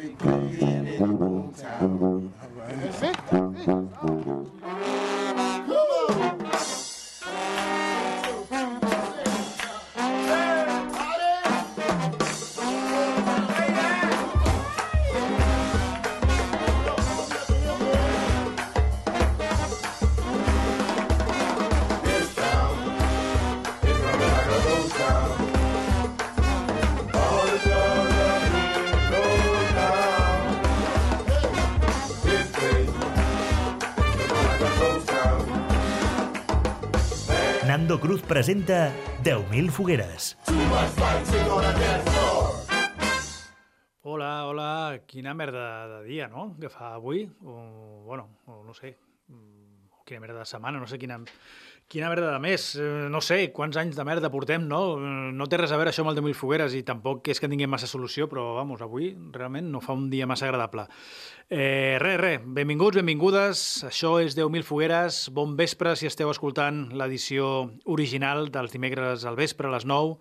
They 0.00 0.10
play 0.10 0.32
it 0.32 0.62
in 0.62 0.84
the 0.84 1.06
hometown. 1.06 2.00
All 2.00 2.48
right. 2.54 2.80
That's 2.80 3.02
it. 3.02 3.47
Presenta 38.48 38.94
10.000 39.24 39.68
fogueres. 39.68 40.38
Hola, 44.00 44.46
hola, 44.46 45.00
quina 45.06 45.34
merda 45.34 45.98
de 45.98 46.08
dia, 46.08 46.28
no?, 46.28 46.56
que 46.56 46.70
fa 46.72 46.94
avui, 46.94 47.26
o, 47.44 48.04
bueno, 48.06 48.38
o 48.46 48.62
no 48.64 48.72
sé, 48.72 48.96
mm, 49.28 49.92
o 50.00 50.04
quina 50.08 50.22
merda 50.24 50.38
de 50.38 50.46
setmana, 50.48 50.80
no 50.80 50.88
sé 50.88 50.96
quina, 50.96 51.20
quina 51.88 52.10
merda 52.12 52.34
de 52.34 52.38
mes, 52.38 52.74
eh, 52.76 53.08
no 53.08 53.20
sé, 53.24 53.50
quants 53.56 53.76
anys 53.80 53.96
de 53.96 54.04
merda 54.04 54.30
portem, 54.30 54.66
no? 54.68 54.98
Eh, 54.98 55.32
No 55.32 55.46
té 55.48 55.56
res 55.56 55.72
a 55.72 55.78
veure 55.80 55.90
això 55.90 56.04
amb 56.04 56.10
el 56.12 56.18
de 56.18 56.22
mil 56.22 56.34
fogueres 56.36 56.74
i 56.74 56.82
tampoc 56.82 57.28
és 57.28 57.40
que 57.40 57.48
tinguem 57.48 57.70
massa 57.70 57.86
solució, 57.88 58.28
però, 58.28 58.54
vamos, 58.56 58.82
avui 58.82 59.14
realment 59.32 59.70
no 59.72 59.80
fa 59.80 59.94
un 59.96 60.10
dia 60.10 60.26
massa 60.26 60.46
agradable. 60.46 60.86
Eh, 61.48 61.96
res, 62.00 62.18
res, 62.20 62.40
benvinguts, 62.44 62.96
benvingudes, 63.00 63.84
això 63.88 64.18
és 64.20 64.36
10.000 64.36 64.62
fogueres, 64.62 65.28
bon 65.32 65.56
vespre 65.56 65.96
si 65.96 66.06
esteu 66.06 66.30
escoltant 66.30 66.90
l'edició 66.92 67.70
original 67.86 68.50
dels 68.52 68.72
dimecres 68.72 69.24
al 69.24 69.36
vespre 69.36 69.68
a 69.68 69.72
les 69.72 69.86
9, 69.88 70.18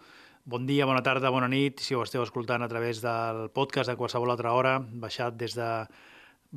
Bon 0.48 0.64
dia, 0.66 0.86
bona 0.88 1.02
tarda, 1.04 1.28
bona 1.28 1.50
nit, 1.52 1.82
si 1.84 1.92
ho 1.92 2.06
esteu 2.06 2.22
escoltant 2.24 2.64
a 2.64 2.70
través 2.72 3.02
del 3.04 3.50
podcast 3.52 3.90
de 3.92 3.98
qualsevol 4.00 4.32
altra 4.32 4.54
hora, 4.56 4.78
baixat 4.80 5.36
des 5.36 5.58
de, 5.58 5.68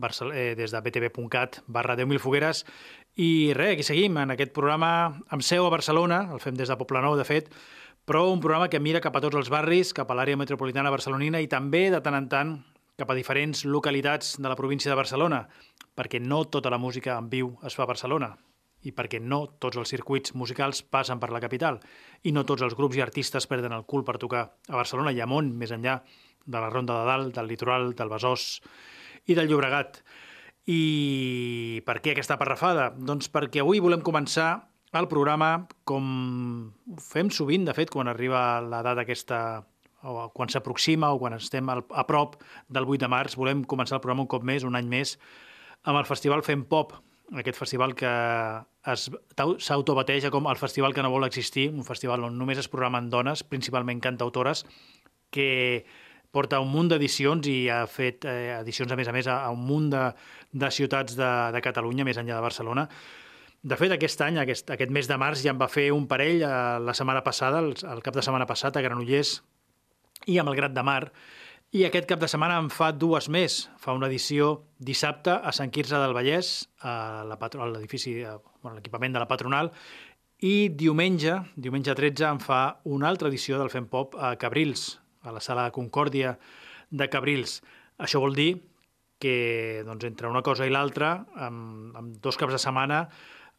Eh, 0.01 0.55
des 0.57 0.73
de 0.73 0.81
btv.cat 0.81 1.61
barra 1.67 1.97
10.000 1.97 2.19
fogueres. 2.19 2.65
I 3.17 3.53
res, 3.55 3.75
aquí 3.75 3.85
seguim 3.85 4.17
en 4.23 4.33
aquest 4.33 4.55
programa 4.57 5.21
amb 5.29 5.45
seu 5.45 5.67
a 5.67 5.73
Barcelona, 5.73 6.23
el 6.33 6.41
fem 6.41 6.57
des 6.57 6.71
de 6.71 6.77
Poblenou, 6.81 7.19
de 7.19 7.27
fet, 7.29 7.51
però 8.09 8.31
un 8.33 8.41
programa 8.41 8.71
que 8.71 8.81
mira 8.81 9.03
cap 9.05 9.17
a 9.17 9.21
tots 9.21 9.37
els 9.37 9.51
barris, 9.53 9.93
cap 9.93 10.11
a 10.11 10.17
l'àrea 10.17 10.39
metropolitana 10.41 10.91
barcelonina 10.91 11.41
i 11.41 11.49
també, 11.49 11.91
de 11.91 12.01
tant 12.01 12.17
en 12.17 12.29
tant, 12.33 12.55
cap 12.97 13.11
a 13.11 13.17
diferents 13.17 13.65
localitats 13.65 14.39
de 14.41 14.49
la 14.49 14.57
província 14.57 14.91
de 14.91 14.97
Barcelona, 14.97 15.49
perquè 15.97 16.21
no 16.21 16.45
tota 16.45 16.71
la 16.71 16.79
música 16.79 17.19
en 17.19 17.29
viu 17.29 17.55
es 17.65 17.77
fa 17.77 17.85
a 17.85 17.91
Barcelona 17.91 18.35
i 18.81 18.95
perquè 18.97 19.19
no 19.21 19.43
tots 19.61 19.77
els 19.77 19.91
circuits 19.93 20.33
musicals 20.33 20.81
passen 20.83 21.21
per 21.21 21.29
la 21.35 21.41
capital 21.41 21.77
i 22.25 22.33
no 22.33 22.47
tots 22.49 22.65
els 22.65 22.77
grups 22.79 22.97
i 22.97 23.03
artistes 23.05 23.47
perden 23.47 23.75
el 23.77 23.85
cul 23.85 24.07
per 24.09 24.17
tocar 24.17 24.47
a 24.69 24.77
Barcelona 24.79 25.13
i 25.13 25.21
a 25.21 25.29
món, 25.29 25.53
més 25.53 25.73
enllà 25.77 25.99
de 26.47 26.57
la 26.57 26.71
Ronda 26.71 26.97
de 26.97 27.09
Dalt, 27.11 27.35
del 27.37 27.51
Litoral, 27.53 27.93
del 27.93 28.09
Besòs 28.09 28.47
i 29.27 29.37
del 29.37 29.51
Llobregat. 29.51 30.01
I 30.71 31.83
per 31.87 31.99
què 32.01 32.15
aquesta 32.15 32.39
parrafada? 32.41 32.91
Doncs 32.95 33.31
perquè 33.33 33.65
avui 33.65 33.81
volem 33.83 34.05
començar 34.07 34.53
el 34.95 35.07
programa 35.11 35.67
com 35.87 36.07
fem 37.03 37.31
sovint, 37.31 37.67
de 37.67 37.75
fet, 37.75 37.91
quan 37.91 38.11
arriba 38.11 38.61
la 38.63 38.83
data 38.87 39.05
aquesta 39.05 39.41
o 40.03 40.31
quan 40.33 40.49
s'aproxima 40.49 41.11
o 41.13 41.19
quan 41.21 41.37
estem 41.37 41.69
a 41.69 42.05
prop 42.09 42.39
del 42.69 42.89
8 42.89 43.05
de 43.05 43.09
març, 43.13 43.37
volem 43.37 43.65
començar 43.69 43.99
el 43.99 44.03
programa 44.05 44.25
un 44.25 44.31
cop 44.33 44.45
més, 44.47 44.65
un 44.65 44.79
any 44.79 44.89
més, 44.89 45.19
amb 45.85 46.01
el 46.01 46.09
festival 46.09 46.43
Fem 46.47 46.65
Pop, 46.69 46.95
aquest 47.37 47.59
festival 47.61 47.95
que 47.95 48.11
s'autobateja 49.61 50.33
com 50.33 50.49
el 50.51 50.59
festival 50.59 50.95
que 50.97 51.05
no 51.05 51.13
vol 51.13 51.29
existir, 51.29 51.69
un 51.71 51.85
festival 51.85 52.25
on 52.27 52.39
només 52.41 52.59
es 52.59 52.71
programen 52.73 53.11
dones, 53.13 53.45
principalment 53.45 54.01
cantautores, 54.01 54.65
que 55.31 55.85
porta 56.31 56.61
un 56.63 56.71
munt 56.71 56.91
d'edicions 56.93 57.47
i 57.51 57.57
ha 57.73 57.83
fet 57.91 58.27
eh, 58.29 58.55
edicions, 58.61 58.93
a 58.93 58.99
més 58.99 59.11
a 59.11 59.15
més, 59.17 59.29
a, 59.31 59.41
a 59.47 59.51
un 59.55 59.65
munt 59.67 59.91
de, 59.93 60.05
de 60.53 60.71
ciutats 60.75 61.17
de, 61.19 61.31
de 61.55 61.63
Catalunya, 61.65 62.07
més 62.07 62.21
enllà 62.21 62.39
de 62.39 62.47
Barcelona. 62.47 62.87
De 63.61 63.77
fet, 63.77 63.93
aquest 63.93 64.23
any, 64.25 64.39
aquest, 64.41 64.71
aquest 64.73 64.93
mes 64.95 65.09
de 65.11 65.19
març, 65.21 65.43
ja 65.45 65.53
en 65.53 65.61
va 65.61 65.69
fer 65.69 65.91
un 65.93 66.07
parell 66.09 66.41
eh, 66.47 66.55
la 66.81 66.97
setmana 66.97 67.25
passada, 67.27 67.61
el, 67.61 67.75
el 67.75 68.03
cap 68.07 68.17
de 68.17 68.25
setmana 68.25 68.49
passat, 68.49 68.79
a 68.79 68.85
Granollers 68.85 69.41
i 70.31 70.39
a 70.39 70.45
Malgrat 70.47 70.73
de 70.77 70.85
Mar, 70.87 71.03
i 71.71 71.85
aquest 71.87 72.09
cap 72.11 72.19
de 72.19 72.27
setmana 72.27 72.57
en 72.59 72.71
fa 72.75 72.91
dues 72.91 73.29
més. 73.31 73.61
Fa 73.79 73.95
una 73.95 74.09
edició 74.11 74.65
dissabte 74.83 75.37
a 75.37 75.53
Sant 75.55 75.71
Quirze 75.71 75.99
del 76.03 76.15
Vallès, 76.17 76.65
a 76.83 77.23
l'edifici, 77.29 78.17
bueno, 78.25 78.79
l'equipament 78.79 79.15
de 79.15 79.23
la 79.23 79.29
patronal, 79.31 79.71
i 80.41 80.71
diumenge, 80.73 81.37
diumenge 81.57 81.95
13, 81.95 82.25
en 82.27 82.41
fa 82.41 82.81
una 82.89 83.11
altra 83.13 83.29
edició 83.29 83.61
del 83.61 83.71
Fem 83.71 83.87
Pop 83.93 84.17
a 84.17 84.33
Cabrils, 84.41 85.00
a 85.23 85.33
la 85.33 85.41
sala 85.45 85.71
Concòrdia 85.75 86.37
de 86.91 87.09
Cabrils. 87.09 87.61
Això 87.99 88.21
vol 88.23 88.35
dir 88.35 88.55
que 89.21 89.83
doncs, 89.85 90.07
entre 90.09 90.31
una 90.33 90.43
cosa 90.43 90.67
i 90.67 90.73
l'altra, 90.73 91.13
amb, 91.37 91.95
amb 91.97 92.17
dos 92.25 92.41
caps 92.41 92.57
de 92.57 92.63
setmana, 92.63 93.03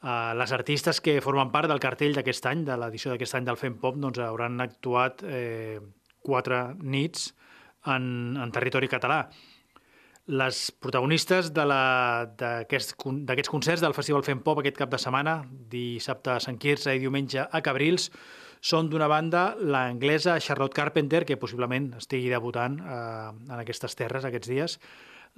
eh, 0.01 0.33
les 0.35 0.51
artistes 0.57 0.99
que 1.05 1.19
formen 1.21 1.53
part 1.53 1.69
del 1.69 1.79
cartell 1.83 2.17
d'aquest 2.17 2.49
any, 2.49 2.65
de 2.65 2.77
l'edició 2.81 3.13
d'aquest 3.13 3.37
any 3.37 3.47
del 3.47 3.61
Fem 3.61 3.77
Pop, 3.79 3.99
doncs, 4.01 4.19
hauran 4.25 4.59
actuat 4.65 5.21
eh, 5.23 5.79
quatre 6.25 6.63
nits 6.81 7.29
en, 7.85 8.37
en 8.41 8.53
territori 8.53 8.89
català. 8.89 9.23
Les 10.31 10.67
protagonistes 10.79 11.49
de 11.53 11.63
d'aquests 11.67 13.49
concerts 13.49 13.81
del 13.81 13.95
Festival 13.97 14.23
Fem 14.23 14.41
Pop 14.45 14.61
aquest 14.61 14.77
cap 14.77 14.91
de 14.91 14.99
setmana, 15.01 15.41
dissabte 15.69 16.35
a 16.35 16.41
Sant 16.43 16.59
Quirze 16.61 16.93
i 16.95 17.01
diumenge 17.01 17.41
a 17.41 17.61
Cabrils, 17.65 18.11
són 18.61 18.91
d'una 18.91 19.09
banda 19.09 19.55
l'anglesa 19.57 20.37
Charlotte 20.39 20.77
Carpenter, 20.77 21.23
que 21.25 21.39
possiblement 21.41 21.89
estigui 21.97 22.29
debutant 22.29 22.77
eh, 22.79 23.31
en 23.49 23.57
aquestes 23.57 23.97
terres 23.97 24.27
aquests 24.27 24.51
dies, 24.51 24.77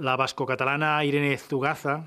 la 0.03 0.17
basco-catalana 0.19 0.97
Irene 1.07 1.37
Zugaza, 1.39 2.01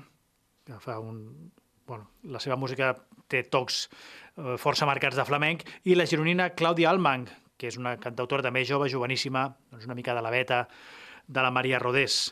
que 0.67 0.77
fa 0.83 0.99
un... 1.01 1.51
Bueno, 1.87 2.09
la 2.27 2.41
seva 2.43 2.57
música 2.59 2.91
té 3.31 3.45
tocs 3.47 3.85
eh, 3.87 4.55
força 4.59 4.85
marcats 4.85 5.17
de 5.17 5.25
flamenc, 5.25 5.63
i 5.87 5.95
la 5.95 6.05
gironina 6.05 6.51
Clàudia 6.53 6.91
Almang, 6.91 7.25
que 7.57 7.71
és 7.71 7.79
una 7.79 7.95
cantautora 7.97 8.45
també 8.45 8.65
jove, 8.67 8.89
joveníssima, 8.91 9.47
doncs 9.71 9.87
una 9.87 9.95
mica 9.97 10.13
de 10.13 10.21
la 10.21 10.33
veta 10.33 10.65
de 11.27 11.41
la 11.41 11.51
Maria 11.51 11.79
Rodés. 11.79 12.27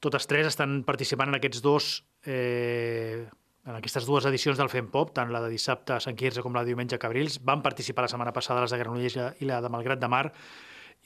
Totes 0.00 0.28
tres 0.28 0.52
estan 0.52 0.82
participant 0.86 1.32
en 1.32 1.40
aquests 1.40 1.64
dos 1.64 1.90
eh, 2.24 3.26
en 3.70 3.76
aquestes 3.78 4.06
dues 4.08 4.26
edicions 4.28 4.58
del 4.58 4.68
Fem 4.72 4.88
Pop, 4.90 5.12
tant 5.16 5.30
la 5.32 5.40
de 5.44 5.50
dissabte 5.52 5.94
a 5.94 6.00
Sant 6.02 6.16
Quirze 6.18 6.42
com 6.42 6.54
la 6.56 6.64
de 6.64 6.72
diumenge 6.72 6.96
a 6.98 7.02
Cabrils. 7.02 7.38
Van 7.46 7.62
participar 7.62 8.04
la 8.04 8.10
setmana 8.12 8.32
passada 8.36 8.64
les 8.64 8.74
de 8.74 8.78
Granollers 8.82 9.16
i 9.40 9.48
la 9.48 9.60
de 9.62 9.70
Malgrat 9.72 10.00
de 10.02 10.08
Mar. 10.10 10.26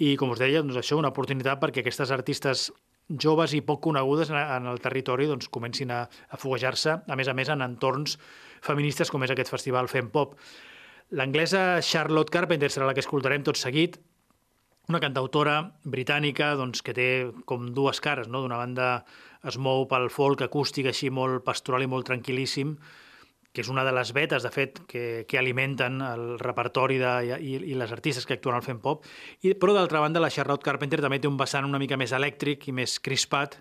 I, 0.00 0.14
com 0.18 0.32
us 0.34 0.40
deia, 0.42 0.62
doncs 0.64 0.80
això, 0.80 0.96
una 0.98 1.12
oportunitat 1.12 1.60
perquè 1.62 1.84
aquestes 1.84 2.10
artistes 2.10 2.70
joves 3.20 3.52
i 3.54 3.60
poc 3.60 3.82
conegudes 3.84 4.30
en- 4.32 4.66
el 4.66 4.80
territori 4.80 5.26
doncs, 5.28 5.50
comencin 5.52 5.92
a, 5.92 6.06
a 6.08 6.36
foguejar-se, 6.40 6.96
a 7.06 7.16
més 7.20 7.28
a 7.28 7.34
més, 7.36 7.50
en 7.52 7.62
entorns 7.62 8.16
feministes 8.64 9.12
com 9.12 9.22
és 9.22 9.30
aquest 9.34 9.52
festival 9.52 9.86
Fem 9.92 10.08
Pop. 10.10 10.34
L'anglesa 11.14 11.82
Charlotte 11.84 12.32
Carpenter 12.32 12.70
serà 12.72 12.88
la 12.88 12.94
que 12.96 13.04
escoltarem 13.04 13.44
tot 13.44 13.60
seguit, 13.60 14.00
una 14.88 15.00
cantautora 15.00 15.58
britànica 15.84 16.54
doncs, 16.56 16.82
que 16.84 16.92
té 16.96 17.08
com 17.48 17.70
dues 17.76 18.00
cares. 18.04 18.26
No? 18.28 18.40
D'una 18.44 18.58
banda 18.60 18.88
es 19.48 19.58
mou 19.60 19.86
pel 19.90 20.08
folk 20.12 20.44
acústic 20.46 20.88
així 20.90 21.10
molt 21.12 21.44
pastoral 21.44 21.84
i 21.84 21.90
molt 21.90 22.08
tranquil·líssim, 22.08 22.74
que 23.54 23.62
és 23.62 23.70
una 23.70 23.84
de 23.86 23.92
les 23.94 24.10
vetes, 24.16 24.42
de 24.42 24.50
fet, 24.50 24.80
que, 24.90 25.24
que 25.30 25.38
alimenten 25.38 26.00
el 26.02 26.24
repertori 26.40 26.98
de, 26.98 27.12
i, 27.38 27.54
i 27.70 27.76
les 27.78 27.92
artistes 27.94 28.26
que 28.26 28.34
actuen 28.34 28.56
al 28.58 28.64
Fem 28.66 28.80
Pop. 28.82 29.04
I, 29.46 29.52
però, 29.54 29.76
d'altra 29.76 30.02
banda, 30.02 30.22
la 30.22 30.32
Charlotte 30.34 30.66
Carpenter 30.66 30.98
també 31.04 31.20
té 31.22 31.30
un 31.30 31.38
vessant 31.38 31.68
una 31.68 31.78
mica 31.78 31.98
més 32.00 32.12
elèctric 32.16 32.66
i 32.66 32.74
més 32.74 32.98
crispat 32.98 33.60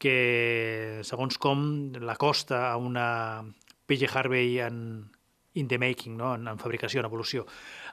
que, 0.00 1.00
segons 1.04 1.40
com, 1.42 1.64
l'acosta 2.06 2.68
a 2.70 2.76
una 2.78 3.08
PJ 3.90 4.14
Harvey 4.14 4.60
en 4.62 4.78
in 5.54 5.68
the 5.68 5.78
making, 5.78 6.16
no? 6.16 6.34
en, 6.34 6.46
en 6.48 6.58
fabricació, 6.58 7.00
en 7.00 7.08
evolució. 7.08 7.44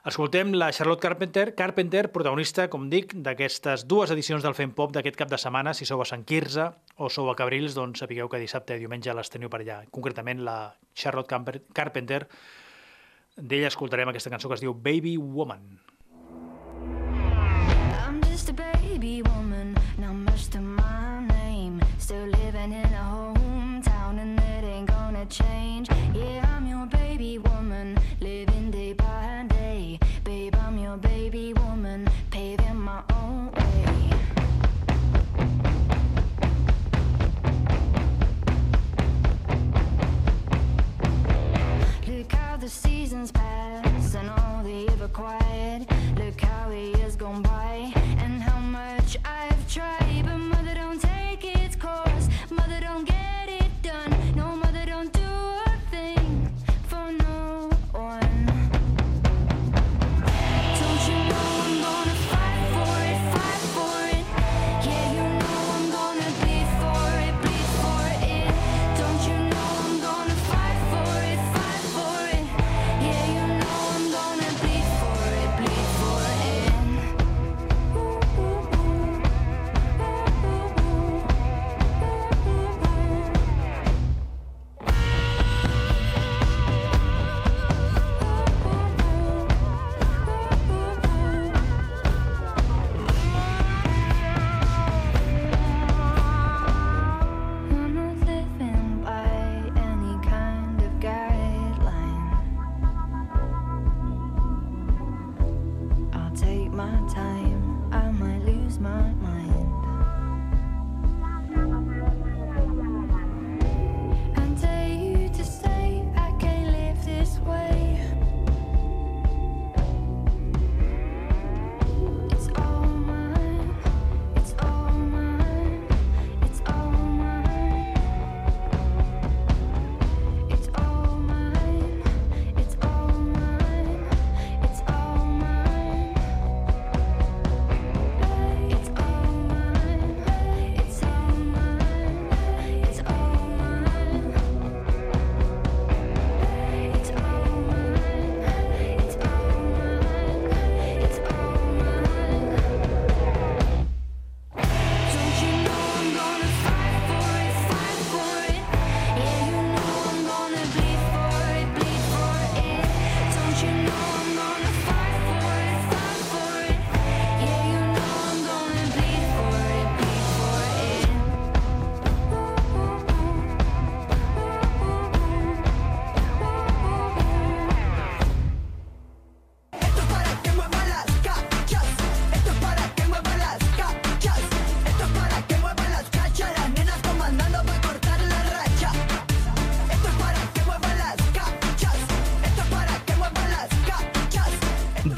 Escoltem 0.06 0.52
la 0.54 0.70
Charlotte 0.72 1.02
Carpenter, 1.02 1.54
Carpenter, 1.58 2.04
protagonista, 2.14 2.68
com 2.70 2.86
dic, 2.92 3.16
d'aquestes 3.26 3.86
dues 3.90 4.12
edicions 4.14 4.46
del 4.46 4.54
Fem 4.54 4.72
Pop 4.76 4.94
d'aquest 4.94 5.18
cap 5.18 5.32
de 5.32 5.40
setmana. 5.40 5.74
Si 5.74 5.88
sou 5.88 6.02
a 6.02 6.06
Sant 6.08 6.24
Quirze 6.28 6.68
o 6.96 7.10
sou 7.10 7.30
a 7.32 7.36
Cabrils, 7.38 7.74
doncs 7.78 8.04
sapigueu 8.04 8.30
que 8.30 8.40
dissabte 8.42 8.78
i 8.78 8.84
diumenge 8.84 9.14
les 9.14 9.32
teniu 9.34 9.50
per 9.50 9.62
allà. 9.64 9.82
Concretament 9.90 10.44
la 10.46 10.58
Charlotte 10.94 11.60
Carpenter. 11.74 12.24
D'ella 13.38 13.70
escoltarem 13.70 14.10
aquesta 14.10 14.30
cançó 14.30 14.50
que 14.50 14.58
es 14.58 14.64
diu 14.64 14.74
Baby 14.74 15.16
Woman. 15.18 15.66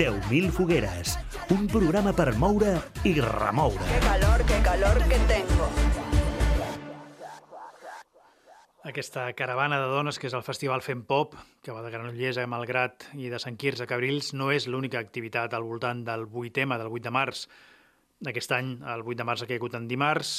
10.000 0.00 0.48
fogueres, 0.48 1.18
un 1.52 1.66
programa 1.68 2.14
per 2.16 2.30
moure 2.40 2.70
i 3.04 3.10
remoure. 3.20 3.84
Qué 3.84 3.98
calor, 4.00 4.44
qué 4.48 4.58
calor 4.64 4.98
que 5.10 5.18
tengo. 5.28 5.66
Aquesta 8.88 9.26
caravana 9.36 9.76
de 9.76 9.90
dones, 9.92 10.16
que 10.16 10.30
és 10.30 10.36
el 10.38 10.46
Festival 10.46 10.80
Fem 10.80 11.02
Pop, 11.04 11.34
que 11.60 11.74
va 11.76 11.82
de 11.84 11.90
Granollers 11.92 12.38
a 12.40 12.46
Malgrat 12.48 13.10
i 13.12 13.28
de 13.28 13.36
Sant 13.42 13.58
Quirze 13.60 13.84
a 13.84 13.90
Cabrils, 13.90 14.30
no 14.32 14.48
és 14.48 14.64
l'única 14.72 15.02
activitat 15.04 15.52
al 15.52 15.66
voltant 15.68 16.00
del 16.06 16.24
8 16.24 16.54
tema, 16.62 16.78
del 16.80 16.88
8 16.88 17.04
de 17.04 17.12
març. 17.12 17.42
Aquest 18.32 18.54
any, 18.56 18.70
el 18.94 19.04
8 19.04 19.18
de 19.18 19.26
març 19.28 19.44
ha 19.44 19.50
caigut 19.50 19.76
en 19.76 19.84
dimarts, 19.90 20.30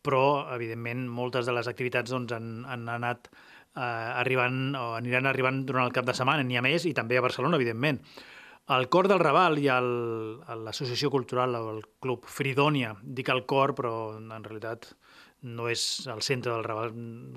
però, 0.00 0.22
evidentment, 0.54 1.04
moltes 1.18 1.44
de 1.44 1.52
les 1.52 1.68
activitats 1.68 2.16
doncs, 2.16 2.32
han, 2.32 2.64
han 2.64 2.88
anat 2.94 3.28
eh, 3.28 3.84
arribant 3.84 4.72
o 4.80 4.86
aniran 5.02 5.28
arribant 5.28 5.66
durant 5.68 5.84
el 5.84 5.92
cap 5.92 6.08
de 6.08 6.16
setmana, 6.16 6.48
n'hi 6.48 6.56
ha 6.56 6.64
més, 6.64 6.88
i 6.88 6.94
també 6.96 7.20
a 7.20 7.26
Barcelona, 7.28 7.60
evidentment. 7.60 8.00
El 8.66 8.88
Cor 8.90 9.06
del 9.06 9.20
Raval 9.22 9.60
i 9.62 9.68
l'Associació 9.70 11.06
Cultural, 11.14 11.52
el 11.54 11.84
Club 12.02 12.24
Fridònia, 12.26 12.96
dic 12.98 13.28
el 13.30 13.44
cor, 13.46 13.76
però 13.78 13.92
en 14.18 14.32
realitat 14.42 14.88
no 15.46 15.68
és 15.70 15.84
el 16.10 16.22
centre 16.26 16.50
del 16.50 16.64
Raval, 16.66 16.90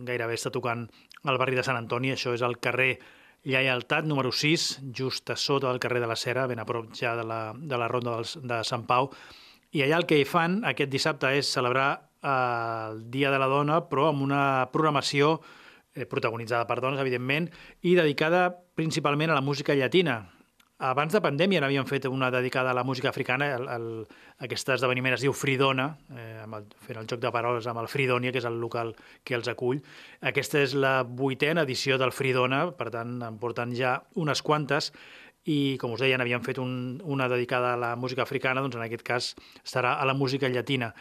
gairebé 0.07 0.33
està 0.39 0.49
tocant 0.49 0.87
al 1.29 1.37
barri 1.37 1.59
de 1.59 1.65
Sant 1.67 1.77
Antoni, 1.77 2.15
això 2.15 2.33
és 2.33 2.41
el 2.41 2.57
carrer 2.57 2.95
Lleialtat 3.45 4.07
número 4.09 4.31
6, 4.33 4.65
just 4.89 5.29
a 5.29 5.35
sota 5.37 5.69
del 5.69 5.77
carrer 5.79 6.01
de 6.01 6.09
la 6.09 6.17
Cera, 6.17 6.47
ben 6.49 6.59
a 6.59 6.65
prop 6.65 6.89
ja 6.97 7.13
de 7.15 7.23
la, 7.23 7.53
de 7.53 7.77
la 7.77 7.91
ronda 7.93 8.17
de 8.23 8.59
Sant 8.65 8.87
Pau. 8.89 9.11
I 9.69 9.85
allà 9.85 10.01
el 10.01 10.09
que 10.09 10.17
hi 10.17 10.25
fan 10.25 10.63
aquest 10.65 10.89
dissabte 10.89 11.29
és 11.37 11.53
celebrar 11.53 11.91
eh, 11.93 12.33
el 12.33 13.05
Dia 13.13 13.29
de 13.29 13.37
la 13.37 13.51
Dona, 13.53 13.83
però 13.85 14.09
amb 14.09 14.25
una 14.25 14.41
programació 14.73 15.37
eh, 15.93 16.09
protagonitzada 16.09 16.65
per 16.65 16.81
dones, 16.81 17.05
evidentment, 17.05 17.51
i 17.85 17.93
dedicada 17.93 18.49
principalment 18.73 19.29
a 19.29 19.37
la 19.37 19.45
música 19.45 19.77
llatina. 19.77 20.23
Abans 20.79 21.11
de 21.11 21.19
pandèmia 21.19 21.59
n'havien 21.59 21.83
fet 21.83 22.05
una 22.07 22.29
dedicada 22.31 22.71
a 22.71 22.73
la 22.77 22.85
música 22.87 23.09
africana, 23.09 23.49
el, 23.51 23.65
el, 23.67 23.87
aquest 24.45 24.69
esdeveniment 24.77 25.17
es 25.17 25.25
diu 25.25 25.33
Fridona, 25.35 25.89
eh, 26.15 26.37
amb 26.45 26.55
el, 26.55 26.69
fent 26.85 27.01
el 27.01 27.09
joc 27.11 27.19
de 27.19 27.31
paraules 27.35 27.67
amb 27.67 27.81
el 27.81 27.89
Fridònia, 27.91 28.31
que 28.31 28.39
és 28.39 28.47
el 28.47 28.61
local 28.61 28.93
que 29.27 29.35
els 29.35 29.49
acull. 29.51 29.81
Aquesta 30.31 30.61
és 30.63 30.77
la 30.79 31.01
vuitena 31.03 31.65
edició 31.67 31.97
del 31.99 32.15
Fridona, 32.15 32.61
per 32.79 32.87
tant, 32.95 33.17
en 33.27 33.41
porten 33.41 33.75
ja 33.75 33.97
unes 34.23 34.39
quantes, 34.39 34.93
i, 35.43 35.75
com 35.81 35.97
us 35.97 35.99
deia, 35.99 36.15
n'havien 36.15 36.47
fet 36.47 36.63
un, 36.63 36.71
una 37.03 37.27
dedicada 37.27 37.73
a 37.73 37.81
la 37.83 37.91
música 37.99 38.23
africana, 38.23 38.63
doncs 38.63 38.79
en 38.79 38.87
aquest 38.87 39.03
cas 39.03 39.29
estarà 39.59 39.97
a 39.99 40.07
la 40.07 40.15
música 40.15 40.47
llatina 40.47 40.93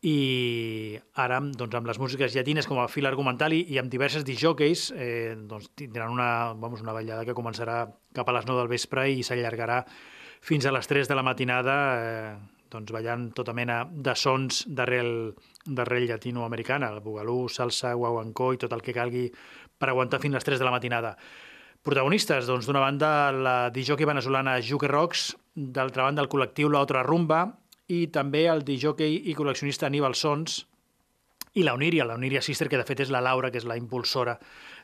i 0.00 0.96
ara 1.20 1.40
doncs, 1.44 1.74
amb 1.76 1.88
les 1.90 1.98
músiques 2.00 2.32
llatines 2.32 2.66
com 2.68 2.78
a 2.80 2.88
fil 2.88 3.08
argumental 3.08 3.52
i, 3.52 3.66
i 3.68 3.76
amb 3.80 3.90
diverses 3.92 4.24
disjòqueis 4.24 4.86
eh, 4.96 5.34
doncs, 5.36 5.68
tindran 5.76 6.14
una, 6.14 6.30
vamos, 6.56 6.80
una 6.80 6.94
ballada 6.96 7.26
que 7.28 7.36
començarà 7.36 7.82
cap 8.16 8.28
a 8.28 8.36
les 8.38 8.48
9 8.48 8.62
del 8.62 8.72
vespre 8.72 9.10
i 9.12 9.20
s'allargarà 9.26 9.82
fins 10.40 10.64
a 10.64 10.72
les 10.72 10.88
3 10.88 11.10
de 11.10 11.18
la 11.18 11.26
matinada 11.26 11.76
eh, 12.00 12.32
doncs, 12.72 12.94
ballant 12.96 13.28
tota 13.36 13.52
mena 13.52 13.82
de 13.92 14.16
sons 14.16 14.64
d'arrel 14.68 15.34
d'arrel 15.66 16.06
llatinoamericana, 16.08 16.88
el 16.88 17.04
bugalú, 17.04 17.44
salsa, 17.52 17.92
guaguancó 17.92 18.54
i 18.54 18.60
tot 18.62 18.72
el 18.72 18.80
que 18.80 18.96
calgui 18.96 19.26
per 19.76 19.90
aguantar 19.90 20.22
fins 20.22 20.32
a 20.32 20.40
les 20.40 20.48
3 20.48 20.62
de 20.62 20.64
la 20.64 20.72
matinada. 20.72 21.16
Protagonistes, 21.84 22.46
doncs, 22.48 22.64
d'una 22.68 22.80
banda 22.80 23.32
la 23.32 23.56
disjockey 23.74 24.08
veneçolana 24.08 24.58
Juke 24.64 24.88
Rocks, 24.88 25.34
d'altra 25.54 26.08
banda 26.08 26.24
el 26.24 26.30
col·lectiu 26.32 26.72
La 26.72 26.80
Otra 26.84 27.04
Rumba 27.04 27.46
i 27.90 28.06
també 28.14 28.46
el 28.50 28.64
disjockey 28.66 29.22
i 29.30 29.36
col·leccionista 29.38 29.88
Aníbal 29.88 30.14
Sons 30.14 30.64
i 31.58 31.64
la 31.66 31.74
Oníria, 31.74 32.04
la 32.06 32.14
Oníria 32.14 32.42
Sister, 32.42 32.68
que 32.70 32.78
de 32.78 32.86
fet 32.86 33.00
és 33.02 33.10
la 33.10 33.22
Laura, 33.24 33.50
que 33.50 33.58
és 33.58 33.66
la 33.66 33.74
impulsora 33.78 34.36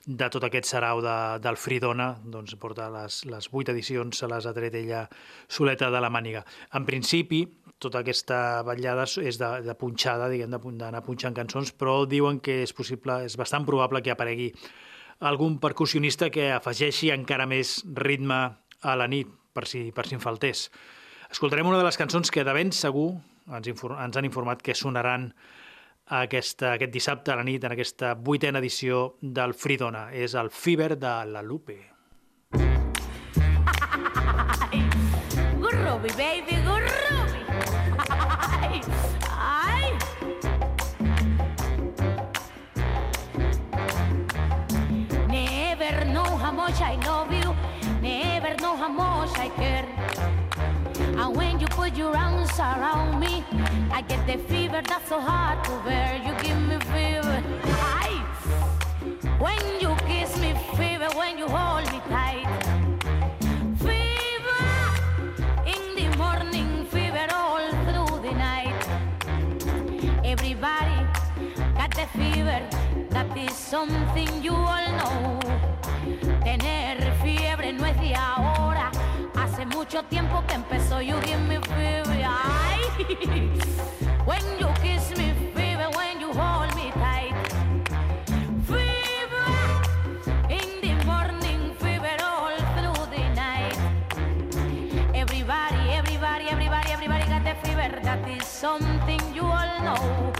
de 0.07 0.27
tot 0.35 0.43
aquest 0.47 0.67
sarau 0.67 0.99
de, 1.03 1.15
del 1.43 1.59
Fridona, 1.59 2.09
doncs 2.25 2.57
porta 2.59 2.89
les, 2.91 3.21
les 3.31 3.47
vuit 3.53 3.71
edicions, 3.71 4.19
se 4.19 4.27
les 4.31 4.47
ha 4.47 4.55
tret 4.55 4.75
ella 4.75 5.05
soleta 5.47 5.93
de 5.95 6.01
la 6.03 6.11
màniga. 6.11 6.43
En 6.75 6.87
principi, 6.89 7.45
tota 7.79 8.03
aquesta 8.03 8.65
vetllada 8.67 9.07
és 9.23 9.39
de, 9.39 9.53
de 9.63 9.79
punxada, 9.79 10.27
diguem, 10.33 10.59
d'anar 10.81 11.05
punxant 11.07 11.39
cançons, 11.39 11.71
però 11.71 12.01
diuen 12.11 12.43
que 12.43 12.63
és 12.65 12.75
possible, 12.75 13.21
és 13.29 13.39
bastant 13.39 13.67
probable 13.69 14.03
que 14.03 14.15
aparegui 14.15 14.51
algun 15.21 15.61
percussionista 15.63 16.33
que 16.35 16.51
afegeixi 16.53 17.13
encara 17.15 17.47
més 17.47 17.79
ritme 17.95 18.41
a 18.83 18.99
la 18.99 19.07
nit, 19.07 19.31
per 19.55 19.69
si, 19.71 19.87
per 19.95 20.09
si 20.09 20.19
en 20.19 20.25
faltés. 20.25 20.67
Escoltarem 21.31 21.67
una 21.67 21.79
de 21.79 21.85
les 21.85 21.99
cançons 21.99 22.31
que 22.31 22.45
de 22.47 22.53
ben 22.55 22.71
segur 22.73 23.11
ens, 23.51 23.69
ens 23.69 24.17
han 24.17 24.27
informat 24.27 24.63
que 24.63 24.75
sonaran 24.75 25.33
aquesta, 26.07 26.75
aquest 26.77 26.93
dissabte 26.95 27.33
a 27.33 27.37
la 27.41 27.45
nit 27.47 27.65
en 27.67 27.75
aquesta 27.75 28.15
vuitena 28.15 28.63
edició 28.63 29.17
del 29.21 29.55
Fridona. 29.55 30.11
És 30.13 30.35
el 30.39 30.51
Fever 30.51 30.95
de 30.99 31.15
la 31.33 31.43
Lupe. 31.43 31.79
Groovy, 35.67 36.11
baby, 36.17 36.57
groovy. 36.63 37.43
Ay, 38.07 38.81
ay. 39.31 39.93
Never 45.29 46.05
know 46.07 46.25
how 46.25 46.53
much 46.53 46.81
I 46.81 46.97
love 47.05 47.33
you. 47.33 47.55
Never 48.01 48.55
know 48.61 48.77
how 48.77 48.89
much 48.89 49.37
I 49.39 49.49
care. 49.57 49.96
And 51.27 51.37
when 51.37 51.59
you 51.59 51.67
put 51.67 51.97
your 51.97 52.17
arms 52.17 52.57
around 52.57 53.19
me, 53.19 53.43
I 53.91 54.01
get 54.03 54.25
the 54.29 54.39
fever 54.45 54.81
that's 54.81 55.09
so 55.09 55.19
hard 55.19 55.59
to 55.65 55.73
bear. 55.85 56.15
You 56.25 56.33
give 56.41 56.61
me 56.69 56.79
fever. 56.95 57.43
Ay. 57.65 58.15
When 59.41 59.65
you 59.81 59.97
kiss 60.07 60.39
me, 60.39 60.55
fever. 60.77 61.09
When 61.19 61.37
you 61.37 61.49
hold 61.49 61.91
me 61.91 61.99
tight. 62.09 62.47
Fever 63.83 64.67
in 65.75 65.83
the 65.99 66.17
morning, 66.17 66.87
fever 66.93 67.27
all 67.35 67.73
through 67.87 68.21
the 68.23 68.33
night. 68.33 68.83
Everybody 70.23 70.99
got 71.75 71.91
the 71.91 72.07
fever, 72.17 72.63
that 73.11 73.37
is 73.37 73.53
something 73.53 74.31
you 74.45 74.55
all 74.55 74.89
know. 75.01 75.41
Tener 76.45 76.86
mucho 79.87 80.03
tiempo 80.09 80.43
que 80.49 80.55
empezó. 80.55 81.01
You 81.01 81.15
give 81.23 81.39
me 81.47 81.59
fever, 81.61 82.25
ay. 82.25 82.81
When 84.27 84.43
you 84.59 84.67
kiss 84.83 85.17
me, 85.17 85.33
fever, 85.55 85.89
when 85.95 86.21
you 86.21 86.33
hold 86.33 86.75
me 86.75 86.91
tight. 86.95 87.35
Fever 88.67 89.47
in 90.51 90.81
the 90.83 91.05
morning, 91.05 91.73
fever 91.79 92.17
all 92.21 92.57
through 92.75 93.07
the 93.15 93.29
night. 93.37 93.79
Everybody, 95.15 95.91
everybody, 95.93 96.49
everybody, 96.49 96.91
everybody 96.91 97.25
got 97.27 97.45
the 97.45 97.55
fever. 97.63 98.01
That 98.03 98.29
is 98.29 98.45
something 98.45 99.21
you 99.33 99.45
all 99.45 99.81
know. 99.85 100.33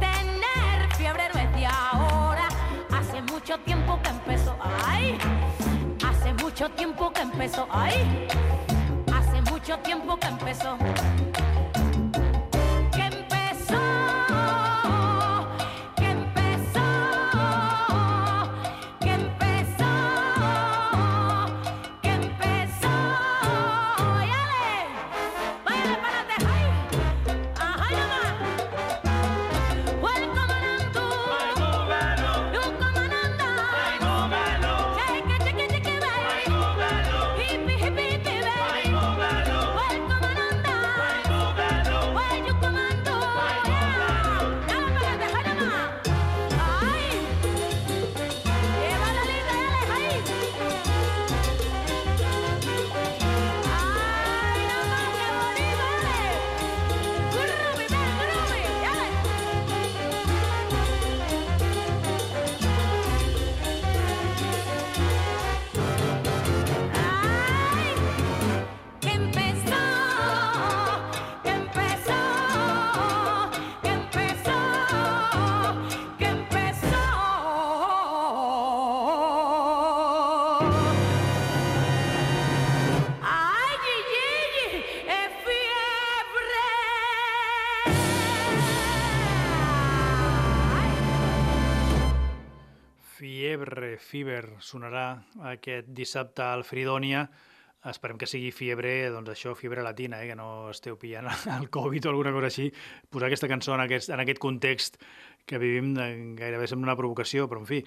Tener 0.00 0.88
fiebre 0.96 1.28
no 1.34 1.40
es 1.40 1.52
de 1.54 1.66
ahora. 1.66 2.48
Hace 2.90 3.20
mucho 3.30 3.58
tiempo 3.58 4.00
que 4.02 4.08
empezó. 4.08 4.56
Ay, 4.86 5.18
mucho 6.58 6.74
tiempo 6.74 7.12
que 7.12 7.20
empezó. 7.22 7.68
Ay, 7.70 8.26
hace 9.14 9.40
mucho 9.48 9.78
tiempo 9.78 10.16
que 10.16 10.26
empezó. 10.26 10.76
Fever 94.08 94.56
sonarà 94.64 95.20
aquest 95.50 95.90
dissabte 95.92 96.40
al 96.40 96.64
Fridònia. 96.64 97.26
Esperem 97.88 98.16
que 98.18 98.26
sigui 98.26 98.48
fiebre, 98.50 99.10
doncs 99.12 99.30
això, 99.34 99.52
fiebre 99.54 99.84
latina, 99.84 100.22
eh? 100.22 100.30
que 100.30 100.36
no 100.38 100.70
esteu 100.72 100.96
pillant 100.98 101.28
el 101.58 101.68
Covid 101.74 102.08
o 102.08 102.12
alguna 102.14 102.32
cosa 102.34 102.48
així. 102.48 102.70
Posar 103.12 103.28
aquesta 103.28 103.50
cançó 103.50 103.74
en 103.76 103.84
aquest, 103.84 104.10
en 104.10 104.22
aquest 104.24 104.40
context 104.42 104.96
que 105.48 105.60
vivim 105.60 105.92
eh, 106.00 106.08
gairebé 106.40 106.66
sembla 106.68 106.90
una 106.90 106.96
provocació, 106.98 107.46
però 107.48 107.62
en 107.62 107.68
fi, 107.68 107.82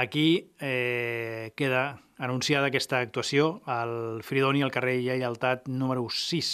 aquí 0.00 0.26
eh, 0.60 1.52
queda 1.56 1.84
anunciada 2.18 2.72
aquesta 2.72 3.02
actuació 3.04 3.60
al 3.68 4.24
Fridoni, 4.24 4.64
al 4.64 4.72
carrer 4.72 4.96
Lleialtat 5.02 5.68
número 5.68 6.08
6, 6.08 6.50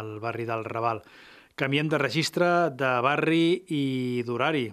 al 0.00 0.18
barri 0.24 0.48
del 0.48 0.64
Raval. 0.64 1.04
Canviem 1.60 1.92
de 1.92 2.00
registre, 2.00 2.50
de 2.74 2.96
barri 3.04 3.46
i 3.70 3.84
d'horari. 4.26 4.66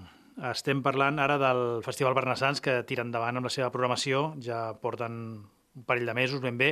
Estem 0.52 0.80
parlant 0.84 1.20
ara 1.20 1.38
del 1.42 1.82
Festival 1.86 2.16
Bernassans, 2.16 2.62
que 2.64 2.82
tira 2.88 3.04
endavant 3.04 3.38
amb 3.38 3.50
la 3.50 3.54
seva 3.54 3.72
programació, 3.74 4.32
ja 4.42 4.72
porten 4.80 5.18
un 5.76 5.84
parell 5.88 6.08
de 6.08 6.16
mesos 6.16 6.42
ben 6.44 6.58
bé, 6.58 6.72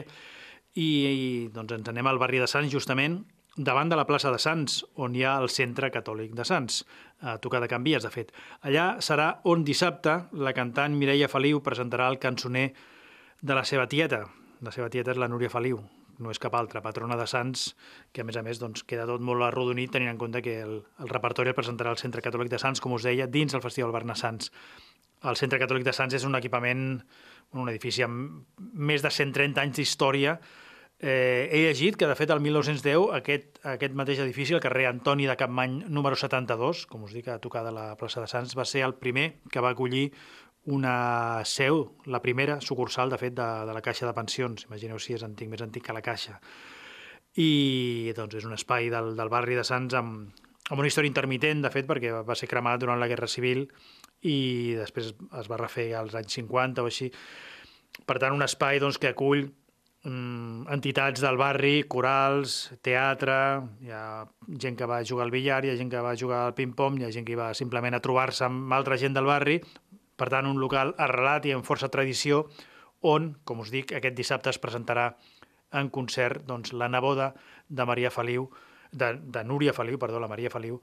i, 0.75 0.85
i 0.85 1.49
doncs 1.53 1.75
ens 1.75 1.91
anem 1.91 2.07
al 2.07 2.21
barri 2.21 2.39
de 2.39 2.47
Sants, 2.47 2.71
justament, 2.71 3.19
davant 3.57 3.91
de 3.91 3.99
la 3.99 4.07
plaça 4.07 4.31
de 4.31 4.39
Sants, 4.39 4.79
on 4.95 5.15
hi 5.15 5.25
ha 5.27 5.35
el 5.41 5.49
Centre 5.51 5.91
Catòlic 5.91 6.33
de 6.37 6.47
Sants, 6.47 6.81
a 7.21 7.37
tocar 7.43 7.59
de 7.59 7.67
Can 7.67 7.83
Vies, 7.83 8.03
de 8.05 8.13
fet. 8.13 8.31
Allà 8.63 8.89
serà 9.03 9.29
on 9.43 9.65
dissabte 9.67 10.15
la 10.31 10.55
cantant 10.55 10.95
Mireia 10.95 11.27
Feliu 11.27 11.59
presentarà 11.65 12.07
el 12.07 12.19
cançoner 12.23 12.69
de 13.41 13.55
la 13.55 13.65
seva 13.67 13.87
tieta. 13.91 14.25
La 14.63 14.71
seva 14.75 14.89
tieta 14.89 15.11
és 15.11 15.19
la 15.19 15.27
Núria 15.31 15.51
Feliu, 15.51 15.83
no 16.19 16.33
és 16.33 16.39
cap 16.41 16.55
altra, 16.59 16.83
patrona 16.85 17.17
de 17.19 17.25
Sants, 17.27 17.73
que 18.13 18.21
a 18.21 18.27
més 18.27 18.37
a 18.39 18.43
més 18.45 18.59
doncs, 18.61 18.83
queda 18.87 19.07
tot 19.09 19.23
molt 19.23 19.45
arrodonit 19.47 19.91
tenint 19.95 20.11
en 20.11 20.21
compte 20.21 20.43
que 20.45 20.59
el, 20.61 20.79
el 20.99 21.11
repertori 21.11 21.51
el 21.53 21.57
presentarà 21.57 21.93
el 21.95 22.01
Centre 22.01 22.23
Catòlic 22.25 22.51
de 22.51 22.61
Sants, 22.61 22.83
com 22.83 22.95
us 22.97 23.07
deia, 23.07 23.27
dins 23.27 23.55
el 23.55 23.63
Festival 23.65 23.95
Barna 23.95 24.17
Sants. 24.19 24.51
El 25.29 25.35
Centre 25.39 25.59
Catòlic 25.59 25.83
de 25.87 25.95
Sants 25.95 26.15
és 26.15 26.25
un 26.27 26.37
equipament, 26.39 26.87
un 27.59 27.71
edifici 27.71 28.05
amb 28.05 28.43
més 28.59 29.03
de 29.03 29.11
130 29.11 29.63
anys 29.63 29.79
d'història. 29.79 30.37
Eh, 30.99 31.47
he 31.51 31.63
llegit 31.63 31.95
que, 31.95 32.07
de 32.07 32.15
fet, 32.19 32.31
el 32.35 32.41
1910 32.43 33.15
aquest, 33.15 33.61
aquest 33.75 33.95
mateix 33.95 34.19
edifici, 34.23 34.55
el 34.55 34.63
carrer 34.63 34.89
Antoni 34.89 35.27
de 35.29 35.37
Capmany 35.39 35.77
número 35.87 36.19
72, 36.19 36.85
com 36.91 37.07
us 37.07 37.15
dic, 37.15 37.31
a 37.31 37.39
tocar 37.39 37.63
de 37.67 37.71
la 37.75 37.93
plaça 37.99 38.19
de 38.23 38.27
Sants, 38.31 38.55
va 38.59 38.67
ser 38.67 38.83
el 38.87 38.97
primer 38.99 39.29
que 39.51 39.63
va 39.63 39.71
acollir 39.71 40.09
una 40.65 41.41
seu, 41.45 41.95
la 42.05 42.21
primera 42.21 42.59
sucursal, 42.61 43.09
de 43.09 43.17
fet, 43.17 43.33
de, 43.37 43.47
de 43.65 43.73
la 43.73 43.81
Caixa 43.81 44.07
de 44.07 44.13
Pensions. 44.13 44.65
Imagineu 44.67 44.99
si 44.99 45.15
és 45.15 45.23
antic, 45.25 45.49
més 45.51 45.63
antic 45.65 45.85
que 45.85 45.95
la 45.95 46.03
Caixa. 46.05 46.39
I 47.39 48.11
doncs, 48.17 48.41
és 48.41 48.47
un 48.47 48.57
espai 48.57 48.89
del, 48.91 49.13
del 49.17 49.31
barri 49.31 49.55
de 49.57 49.63
Sants 49.63 49.95
amb, 49.97 50.33
amb 50.69 50.81
una 50.81 50.89
història 50.89 51.09
intermitent, 51.09 51.63
de 51.63 51.71
fet, 51.73 51.87
perquè 51.89 52.11
va 52.25 52.37
ser 52.37 52.49
cremat 52.51 52.81
durant 52.81 52.99
la 52.99 53.07
Guerra 53.09 53.29
Civil 53.29 53.65
i 54.27 54.75
després 54.75 55.13
es 55.15 55.47
va 55.49 55.57
refer 55.61 55.93
als 55.95 56.17
anys 56.19 56.35
50 56.41 56.83
o 56.83 56.89
així. 56.89 57.09
Per 58.05 58.17
tant, 58.19 58.35
un 58.35 58.45
espai 58.45 58.81
doncs, 58.81 58.99
que 59.01 59.13
acull 59.13 59.45
mm, 60.03 60.67
entitats 60.75 61.23
del 61.23 61.39
barri, 61.39 61.85
corals, 61.87 62.57
teatre, 62.85 63.39
hi 63.85 63.93
ha 63.95 64.03
gent 64.59 64.77
que 64.79 64.89
va 64.89 65.01
jugar 65.07 65.25
al 65.27 65.33
billar, 65.33 65.63
hi 65.63 65.73
ha 65.73 65.79
gent 65.79 65.91
que 65.91 66.03
va 66.03 66.17
jugar 66.19 66.45
al 66.45 66.57
ping-pong, 66.57 66.99
hi 66.99 67.07
ha 67.07 67.13
gent 67.15 67.27
que 67.27 67.39
va 67.39 67.53
simplement 67.57 67.95
a 67.95 68.03
trobar-se 68.03 68.45
amb 68.47 68.75
altra 68.75 68.99
gent 68.99 69.15
del 69.17 69.29
barri, 69.29 69.59
per 70.19 70.29
tant, 70.31 70.47
un 70.49 70.59
local 70.61 70.93
arrelat 70.99 71.47
i 71.47 71.55
amb 71.55 71.67
força 71.67 71.89
tradició 71.91 72.45
on, 73.01 73.31
com 73.47 73.63
us 73.63 73.71
dic, 73.71 73.93
aquest 73.95 74.17
dissabte 74.17 74.51
es 74.51 74.59
presentarà 74.59 75.13
en 75.79 75.89
concert 75.93 76.43
doncs, 76.47 76.73
la 76.73 76.89
neboda 76.91 77.33
de 77.69 77.85
Maria 77.85 78.11
Feliu, 78.11 78.49
de, 78.91 79.13
de 79.21 79.43
Núria 79.45 79.73
Feliu, 79.73 79.99
perdó, 80.01 80.19
la 80.19 80.27
Maria 80.27 80.51
Feliu, 80.51 80.79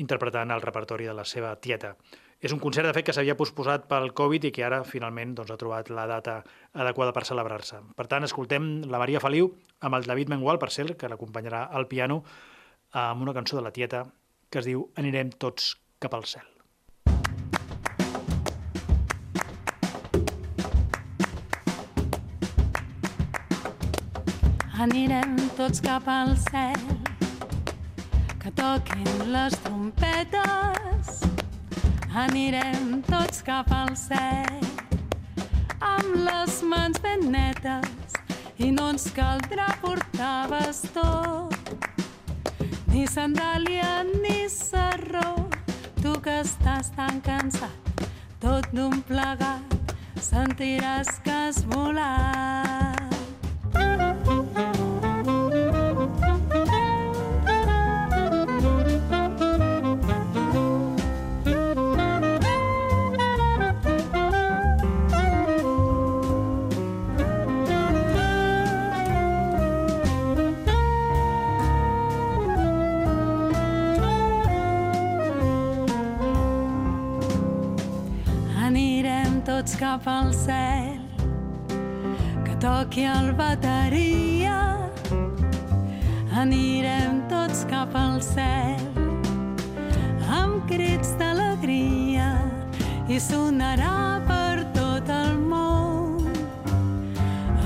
interpretant 0.00 0.54
el 0.54 0.62
repertori 0.62 1.08
de 1.08 1.14
la 1.14 1.26
seva 1.28 1.52
tieta. 1.60 1.96
És 2.40 2.54
un 2.56 2.60
concert, 2.62 2.86
de 2.88 2.94
fet, 2.96 3.04
que 3.04 3.12
s'havia 3.12 3.36
posposat 3.36 3.84
pel 3.90 4.14
Covid 4.16 4.46
i 4.48 4.52
que 4.54 4.64
ara, 4.64 4.80
finalment, 4.88 5.34
doncs, 5.36 5.50
ha 5.52 5.58
trobat 5.60 5.90
la 5.92 6.06
data 6.08 6.38
adequada 6.72 7.12
per 7.12 7.26
celebrar-se. 7.28 7.82
Per 7.98 8.06
tant, 8.08 8.24
escoltem 8.24 8.70
la 8.88 9.02
Maria 9.02 9.20
Feliu 9.20 9.50
amb 9.84 9.98
el 9.98 10.08
David 10.08 10.32
Mengual, 10.32 10.62
per 10.62 10.70
cert, 10.72 10.96
que 10.96 11.10
l'acompanyarà 11.12 11.66
al 11.68 11.90
piano, 11.90 12.22
amb 12.96 13.26
una 13.26 13.36
cançó 13.36 13.60
de 13.60 13.66
la 13.66 13.74
tieta 13.76 14.06
que 14.50 14.62
es 14.62 14.70
diu 14.70 14.88
Anirem 14.98 15.36
tots 15.36 15.74
cap 16.00 16.16
al 16.16 16.26
cel. 16.26 16.49
Anirem 24.80 25.34
tots 25.58 25.82
cap 25.84 26.06
al 26.08 26.30
cel, 26.40 26.84
que 28.40 28.48
toquin 28.56 29.08
les 29.28 29.52
trompetes. 29.60 31.10
Anirem 32.22 33.02
tots 33.04 33.42
cap 33.44 33.68
al 33.76 33.92
cel, 34.00 34.64
amb 35.84 36.16
les 36.24 36.56
mans 36.72 36.96
ben 37.04 37.26
netes, 37.34 38.16
i 38.56 38.70
no 38.72 38.88
ens 38.94 39.04
caldrà 39.12 39.68
portar 39.84 40.48
bastó, 40.48 41.10
ni 42.88 43.04
sandàlia 43.04 44.00
ni 44.08 44.46
sarró. 44.48 45.34
Tu 46.00 46.14
que 46.24 46.38
estàs 46.40 46.88
tan 46.96 47.20
cansat, 47.20 48.06
tot 48.40 48.72
d'un 48.72 49.02
plegat, 49.04 49.76
sentiràs 50.16 51.18
que 51.20 51.36
has 51.36 51.60
volat. 51.68 52.89
Cap 79.80 80.06
al 80.06 80.34
cel, 80.34 81.00
que 82.44 82.54
toqui 82.60 83.06
el 83.08 83.30
bateria. 83.32 84.76
Anirem 86.36 87.22
tots 87.30 87.64
cap 87.70 87.96
al 87.96 88.20
cel, 88.20 88.82
amb 90.28 90.60
crits 90.68 91.14
d'alegria, 91.16 92.28
i 93.08 93.16
sonarà 93.16 94.20
per 94.28 94.66
tot 94.76 95.08
el 95.16 95.40
món 95.48 96.28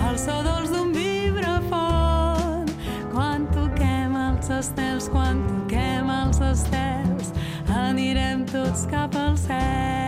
el 0.06 0.16
so 0.22 0.38
dolç 0.46 0.70
d'un 0.70 0.94
vibrafon. 0.94 2.70
Quan 3.10 3.50
toquem 3.58 4.14
els 4.28 4.54
estels, 4.60 5.10
quan 5.10 5.42
toquem 5.50 6.14
els 6.20 6.38
estels, 6.52 7.34
anirem 7.82 8.46
tots 8.54 8.86
cap 8.94 9.18
al 9.18 9.34
cel. 9.48 10.03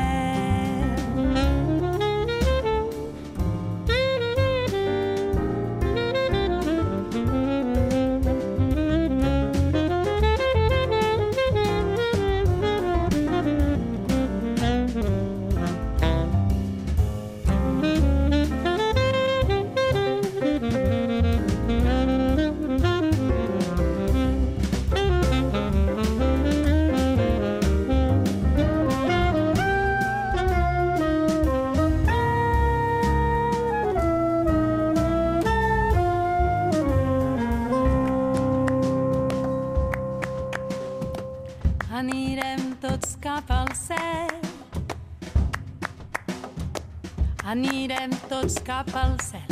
Tots 48.47 48.63
cap 48.63 48.93
al 48.95 49.17
cel. 49.27 49.43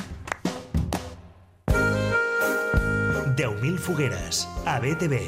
10.000 3.35 3.73
fogueres, 3.83 4.45
a 4.71 4.77
BTV. 4.79 5.19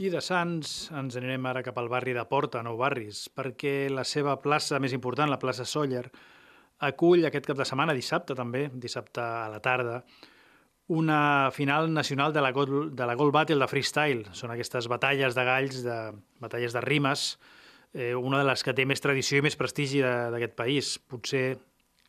I 0.00 0.08
de 0.14 0.22
Sants 0.24 0.88
ens 0.96 1.20
anirem 1.20 1.44
ara 1.44 1.60
cap 1.60 1.76
al 1.76 1.92
barri 1.92 2.16
de 2.16 2.24
Porta, 2.24 2.64
Nou 2.64 2.80
Barris, 2.80 3.26
perquè 3.28 3.90
la 3.92 4.06
seva 4.08 4.38
plaça 4.40 4.80
més 4.80 4.96
important, 4.96 5.28
la 5.28 5.36
plaça 5.44 5.68
Sóller, 5.68 6.06
acull 6.78 7.24
aquest 7.26 7.46
cap 7.48 7.58
de 7.58 7.66
setmana, 7.68 7.94
dissabte 7.96 8.36
també, 8.36 8.66
dissabte 8.72 9.22
a 9.22 9.46
la 9.52 9.60
tarda, 9.64 10.00
una 10.88 11.50
final 11.50 11.92
nacional 11.92 12.32
de 12.32 12.40
la, 12.40 12.52
Gold, 12.52 12.92
de 12.94 13.06
la 13.06 13.14
Gold 13.14 13.34
Battle 13.34 13.58
de 13.58 13.66
Freestyle. 13.66 14.26
Són 14.38 14.52
aquestes 14.54 14.86
batalles 14.86 15.34
de 15.34 15.44
galls, 15.44 15.80
de, 15.82 15.98
batalles 16.42 16.76
de 16.76 16.82
rimes, 16.84 17.26
eh, 17.92 18.14
una 18.14 18.38
de 18.38 18.46
les 18.46 18.62
que 18.62 18.74
té 18.76 18.86
més 18.86 19.02
tradició 19.02 19.40
i 19.40 19.46
més 19.46 19.58
prestigi 19.58 20.02
d'aquest 20.04 20.54
país. 20.54 20.96
Potser 21.10 21.56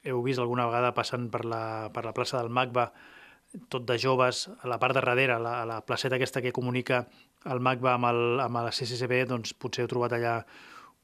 heu 0.08 0.21
vist 0.23 0.39
alguna 0.39 0.67
vegada 0.69 0.93
passant 0.93 1.30
per 1.34 1.43
la, 1.45 1.89
per 1.93 2.06
la 2.06 2.13
plaça 2.13 2.38
del 2.41 2.53
Magba, 2.53 2.91
tot 3.71 3.88
de 3.88 3.97
joves, 3.97 4.45
a 4.62 4.69
la 4.69 4.77
part 4.77 4.93
de 4.93 5.01
darrere, 5.01 5.34
a 5.34 5.41
la, 5.41 5.62
a 5.63 5.65
la 5.65 5.82
placeta 5.86 6.19
aquesta 6.19 6.43
que 6.43 6.53
comunica 6.53 7.08
el 7.49 7.63
Magba 7.63 7.95
amb, 7.95 8.12
el, 8.12 8.41
amb 8.43 8.62
la 8.62 8.73
CCCB, 8.75 9.23
doncs 9.32 9.56
potser 9.58 9.86
heu 9.86 9.89
trobat 9.89 10.17
allà 10.17 10.41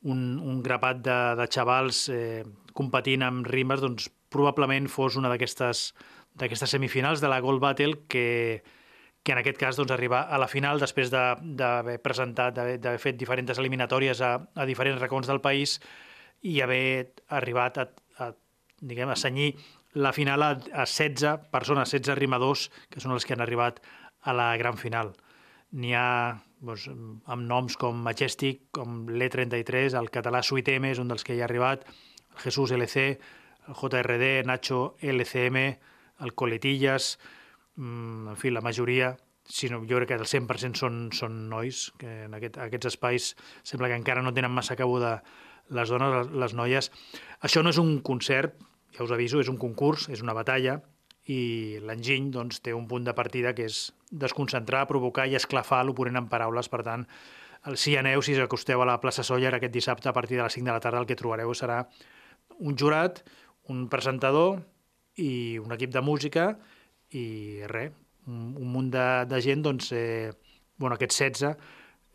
un, 0.03 0.37
un 0.43 0.61
grapat 0.61 0.99
de, 1.01 1.17
de 1.39 1.47
xavals 1.49 2.05
eh, 2.11 2.43
competint 2.73 3.23
amb 3.25 3.47
rimes, 3.47 3.81
doncs 3.81 4.09
probablement 4.33 4.89
fos 4.89 5.17
una 5.19 5.29
d'aquestes 5.31 5.91
d'aquestes 6.33 6.71
semifinals 6.73 7.21
de 7.21 7.29
la 7.29 7.37
Gold 7.45 7.61
Battle 7.61 7.99
que, 8.09 8.63
que 9.21 9.31
en 9.35 9.37
aquest 9.37 9.59
cas 9.61 9.77
doncs, 9.77 9.91
arribar 9.93 10.23
a 10.33 10.39
la 10.41 10.47
final 10.49 10.79
després 10.81 11.11
de- 11.13 11.35
d'haver 11.59 11.99
presentat, 12.01 12.55
d'haver 12.57 12.97
fet 12.99 13.19
diferents 13.19 13.53
eliminatòries 13.61 14.21
a, 14.25 14.31
a 14.55 14.65
diferents 14.65 15.01
racons 15.01 15.29
del 15.29 15.41
país 15.45 15.77
i 16.41 16.59
haver 16.65 17.13
arribat 17.29 17.77
a, 17.77 17.85
a, 18.17 18.31
diguem, 18.81 19.13
a 19.13 19.15
senyir 19.15 19.51
la 19.93 20.09
final 20.11 20.41
a, 20.41 20.49
a 20.73 20.87
16 20.89 21.51
persones, 21.53 21.93
16 21.93 22.17
rimadors, 22.17 22.71
que 22.89 22.99
són 22.99 23.13
els 23.13 23.25
que 23.29 23.37
han 23.37 23.45
arribat 23.45 23.77
a 24.25 24.33
la 24.33 24.49
gran 24.57 24.79
final. 24.81 25.13
N'hi 25.77 25.93
ha 25.93 26.39
doncs, 26.63 26.87
amb 26.89 27.45
noms 27.45 27.77
com 27.77 28.01
Majestic, 28.01 28.71
com 28.73 29.03
l'E33, 29.05 29.93
el 29.99 30.09
català 30.09 30.41
M 30.81 30.89
és 30.89 30.99
un 30.99 31.13
dels 31.13 31.23
que 31.23 31.35
hi 31.35 31.41
ha 31.41 31.45
arribat, 31.45 31.85
Jesús 32.37 32.71
LC, 32.71 33.19
JRD, 33.67 34.43
Nacho 34.45 34.95
LCM, 35.01 35.79
el 36.19 36.33
Coletillas, 36.33 37.19
mm, 37.75 38.27
en 38.29 38.37
fi, 38.37 38.51
la 38.51 38.61
majoria, 38.61 39.17
si 39.45 39.69
no, 39.69 39.81
jo 39.83 39.97
crec 39.99 40.13
que 40.13 40.19
el 40.19 40.27
100% 40.27 40.79
són, 40.79 41.09
són 41.11 41.49
nois, 41.51 41.91
que 41.99 42.25
en 42.27 42.37
aquest, 42.37 42.57
aquests 42.63 42.93
espais 42.93 43.33
sembla 43.63 43.89
que 43.91 43.99
encara 43.99 44.23
no 44.23 44.33
tenen 44.33 44.53
massa 44.53 44.77
cabuda 44.79 45.21
les 45.69 45.89
dones, 45.89 46.31
les 46.31 46.55
noies. 46.55 46.89
Això 47.41 47.63
no 47.63 47.71
és 47.73 47.79
un 47.81 47.97
concert, 48.01 48.55
ja 48.95 49.03
us 49.03 49.11
aviso, 49.11 49.41
és 49.41 49.51
un 49.51 49.59
concurs, 49.59 50.07
és 50.09 50.23
una 50.23 50.35
batalla, 50.37 50.79
i 51.31 51.79
l'enginy 51.79 52.31
doncs, 52.31 52.59
té 52.63 52.73
un 52.75 52.87
punt 52.87 53.05
de 53.07 53.13
partida 53.15 53.53
que 53.55 53.67
és 53.69 53.85
desconcentrar, 54.11 54.85
provocar 54.89 55.27
i 55.27 55.37
esclafar 55.39 55.83
l'oponent 55.85 56.19
en 56.19 56.27
paraules. 56.31 56.67
Per 56.71 56.81
tant, 56.83 57.05
el, 57.65 57.77
si 57.79 57.95
aneu, 57.99 58.21
si 58.21 58.35
us 58.35 58.43
acosteu 58.43 58.83
a 58.83 58.87
la 58.89 58.99
plaça 58.99 59.23
Sóller 59.23 59.53
aquest 59.55 59.73
dissabte 59.73 60.11
a 60.11 60.15
partir 60.15 60.37
de 60.37 60.43
les 60.43 60.59
5 60.59 60.67
de 60.67 60.75
la 60.75 60.83
tarda, 60.83 60.99
el 60.99 61.07
que 61.07 61.19
trobareu 61.19 61.53
serà 61.55 61.83
un 62.63 62.77
jurat, 62.79 63.21
un 63.69 63.87
presentador 63.91 64.61
i 65.19 65.59
un 65.61 65.75
equip 65.75 65.93
de 65.93 66.01
música 66.01 66.53
i 67.13 67.61
res, 67.69 67.93
un, 68.27 68.53
un 68.57 68.69
munt 68.71 68.89
de, 68.93 69.07
de 69.29 69.41
gent, 69.43 69.63
doncs, 69.65 69.91
eh, 69.93 70.31
bueno, 70.79 70.95
aquests 70.95 71.19
16, 71.21 71.55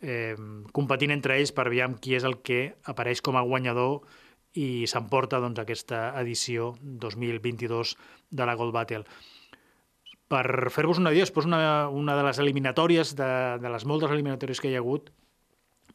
eh, 0.03 0.35
competint 0.75 1.13
entre 1.15 1.39
ells 1.39 1.53
per 1.55 1.69
aviam 1.69 1.99
qui 2.03 2.17
és 2.19 2.27
el 2.27 2.41
que 2.43 2.63
apareix 2.91 3.23
com 3.25 3.39
a 3.39 3.45
guanyador 3.47 4.01
i 4.59 4.87
s'emporta 4.91 5.41
doncs, 5.43 5.61
aquesta 5.63 6.09
edició 6.23 6.73
2022 6.83 7.95
de 8.31 8.49
la 8.49 8.57
Gold 8.59 8.75
Battle. 8.75 9.05
Per 10.29 10.45
fer-vos 10.73 10.99
una 11.01 11.13
idea, 11.15 11.25
després 11.25 11.47
una, 11.49 11.89
una 11.89 12.17
de 12.19 12.25
les 12.27 12.41
eliminatòries, 12.43 13.15
de, 13.17 13.31
de 13.63 13.73
les 13.73 13.87
moltes 13.89 14.13
eliminatòries 14.13 14.61
que 14.61 14.73
hi 14.73 14.77
ha 14.77 14.83
hagut, 14.83 15.13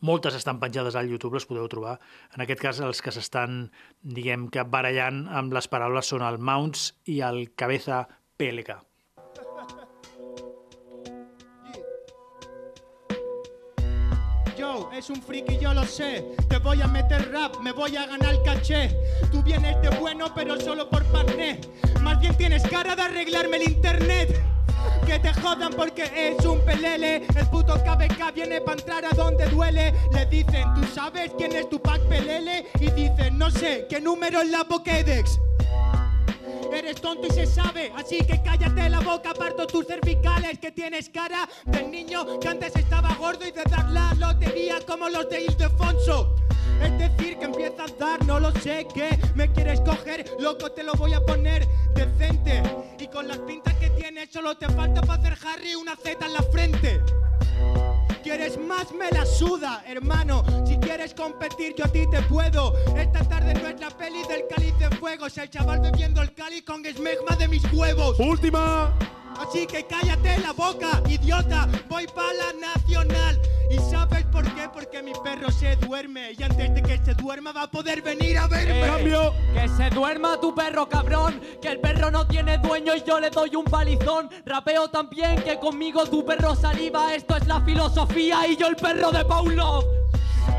moltes 0.04 0.36
estan 0.36 0.60
penjades 0.62 1.00
al 1.00 1.10
YouTube, 1.10 1.40
les 1.40 1.48
podeu 1.50 1.68
trobar. 1.72 1.98
En 2.36 2.44
aquest 2.44 2.62
cas, 2.62 2.84
els 2.84 3.02
que 3.02 3.16
s'estan, 3.16 3.68
diguem 4.04 4.50
que 4.54 4.68
barallant 4.68 5.26
amb 5.32 5.56
les 5.56 5.72
paraules 5.72 6.12
són 6.14 6.28
el 6.28 6.40
Mounts 6.40 6.92
i 7.08 7.22
el 7.26 7.48
Cabeza 7.56 8.06
PLK. 8.38 8.84
Es 15.04 15.10
un 15.10 15.22
friki, 15.22 15.58
yo 15.58 15.74
lo 15.74 15.84
sé. 15.86 16.24
Te 16.48 16.60
voy 16.60 16.80
a 16.82 16.88
meter 16.88 17.32
rap, 17.32 17.58
me 17.62 17.72
voy 17.72 17.98
a 17.98 18.06
ganar 18.06 18.42
caché. 18.44 18.96
Tú 19.32 19.42
vienes 19.42 19.82
de 19.82 19.90
bueno, 20.00 20.34
pero 20.34 20.60
solo 20.62 20.88
por 20.88 21.04
parné. 21.12 21.60
Más 22.02 22.20
bien 22.22 22.38
tienes 22.38 22.62
cara 22.70 22.96
de 22.96 23.02
arreglarme 23.02 23.58
el 23.58 23.64
internet. 23.64 24.53
Que 25.06 25.20
te 25.20 25.34
jodan 25.34 25.74
porque 25.74 26.12
es 26.16 26.46
un 26.46 26.60
pelele. 26.62 27.26
El 27.36 27.48
puto 27.48 27.76
KBK 27.76 28.34
viene 28.34 28.62
para 28.62 28.80
entrar 28.80 29.06
a 29.06 29.10
donde 29.12 29.46
duele. 29.48 29.94
Le 30.12 30.26
dicen, 30.26 30.74
¿tú 30.76 30.84
sabes 30.94 31.32
quién 31.38 31.54
es 31.56 31.70
tu 31.70 31.82
pack 31.82 32.02
pelele? 32.04 32.66
Y 32.80 32.92
dicen, 32.92 33.38
no 33.38 33.52
sé, 33.52 33.86
¿qué 33.90 34.00
número 34.00 34.42
es 34.42 34.50
la 34.50 34.64
Pokédex? 34.64 35.40
Eres 36.74 37.00
tonto 37.00 37.28
y 37.28 37.30
se 37.30 37.46
sabe, 37.46 37.92
así 37.96 38.18
que 38.26 38.42
cállate 38.42 38.90
la 38.90 39.00
boca, 39.00 39.32
parto 39.36 39.68
tus 39.68 39.86
cervicales, 39.86 40.58
que 40.58 40.72
tienes 40.72 41.08
cara 41.08 41.48
del 41.66 41.92
niño 41.92 42.40
que 42.40 42.48
antes 42.48 42.76
estaba 42.76 43.14
gordo 43.14 43.46
y 43.46 43.52
de 43.52 43.62
dar 43.70 43.90
la 43.92 44.12
lotería 44.16 44.80
como 44.88 45.08
los 45.08 45.30
de 45.30 45.44
Ildefonso. 45.44 46.36
Es 46.82 46.98
decir, 46.98 47.38
que 47.38 47.46
empiezas 47.46 47.92
a 47.92 47.96
dar, 47.96 48.26
no 48.26 48.40
lo 48.40 48.52
sé, 48.54 48.88
que 48.94 49.18
me 49.36 49.52
quieres 49.52 49.82
coger, 49.82 50.26
loco, 50.40 50.72
te 50.72 50.82
lo 50.84 50.94
voy 50.96 51.14
a 51.14 51.22
poner 51.22 51.68
decente. 51.94 52.64
Y 52.98 53.08
con 53.08 53.28
las 53.28 53.38
pintas 53.40 53.73
que 54.04 54.10
tienes, 54.10 54.30
solo 54.34 54.58
te 54.58 54.68
falta 54.68 55.00
para 55.00 55.14
hacer 55.14 55.38
Harry 55.48 55.76
una 55.76 55.96
Z 55.96 56.26
en 56.26 56.34
la 56.34 56.42
frente. 56.42 57.02
¿Quieres 58.22 58.58
más? 58.58 58.92
Me 58.92 59.10
la 59.12 59.26
suda, 59.26 59.82
hermano. 59.88 60.44
Si 60.68 60.78
quieres 60.78 61.14
competir, 61.14 61.74
yo 61.78 61.86
a 61.86 61.88
ti 61.88 62.06
te 62.12 62.22
puedo. 62.24 62.74
Esta 62.98 63.24
tarde 63.24 63.54
no 63.54 63.66
es 63.70 63.80
la 63.80 63.90
peli 63.92 64.22
del 64.28 64.46
cáliz 64.50 64.78
de 64.78 64.90
fuego. 64.98 65.28
Es 65.28 65.38
el 65.38 65.50
chaval 65.50 65.80
bebiendo 65.80 66.22
el 66.22 66.34
cáliz 66.34 66.64
con 66.66 66.86
esmegma 66.86 67.38
de 67.38 67.48
mis 67.48 67.64
huevos. 67.72 68.20
Última. 68.20 68.94
Así 69.40 69.66
que 69.66 69.86
cállate 69.86 70.38
la 70.40 70.52
boca, 70.52 71.02
idiota. 71.08 71.70
Voy 71.88 72.06
pa' 72.08 72.34
la 72.34 72.74
nacional. 72.74 73.40
¿Y 73.74 73.80
sabes 73.90 74.24
por 74.26 74.44
qué? 74.54 74.70
Porque 74.72 75.02
mi 75.02 75.14
perro 75.24 75.50
se 75.50 75.76
duerme. 75.78 76.34
Y 76.38 76.44
antes 76.44 76.76
de 76.76 76.84
que 76.84 77.00
se 77.00 77.16
duerma 77.16 77.52
va 77.52 77.64
a 77.64 77.72
poder 77.72 78.04
venir 78.04 78.38
a 78.38 78.48
verme. 78.48 78.82
Cambio. 78.82 79.34
Que 79.52 79.68
se 79.68 79.90
duerma 79.90 80.40
tu 80.40 80.54
perro, 80.54 80.88
cabrón. 80.88 81.42
Que 81.60 81.70
el 81.70 81.80
perro 81.80 82.12
no 82.12 82.28
tiene 82.28 82.60
dueño 82.60 82.94
y 82.96 83.02
yo 83.02 83.20
le 83.20 83.32
doy 83.32 83.56
un 83.56 83.66
palizón. 83.66 84.30
Rapeo 84.46 84.90
también 84.90 85.42
que 85.42 85.58
conmigo 85.58 86.06
tu 86.06 86.24
perro 86.24 86.56
saliva. 86.56 87.16
Esto 87.16 87.36
es 87.36 87.48
la 87.48 87.62
filosofía 87.62 88.48
y 88.48 88.56
yo 88.58 88.68
el 88.68 88.76
perro 88.76 89.12
de 89.12 89.26
Paulo. 89.26 89.84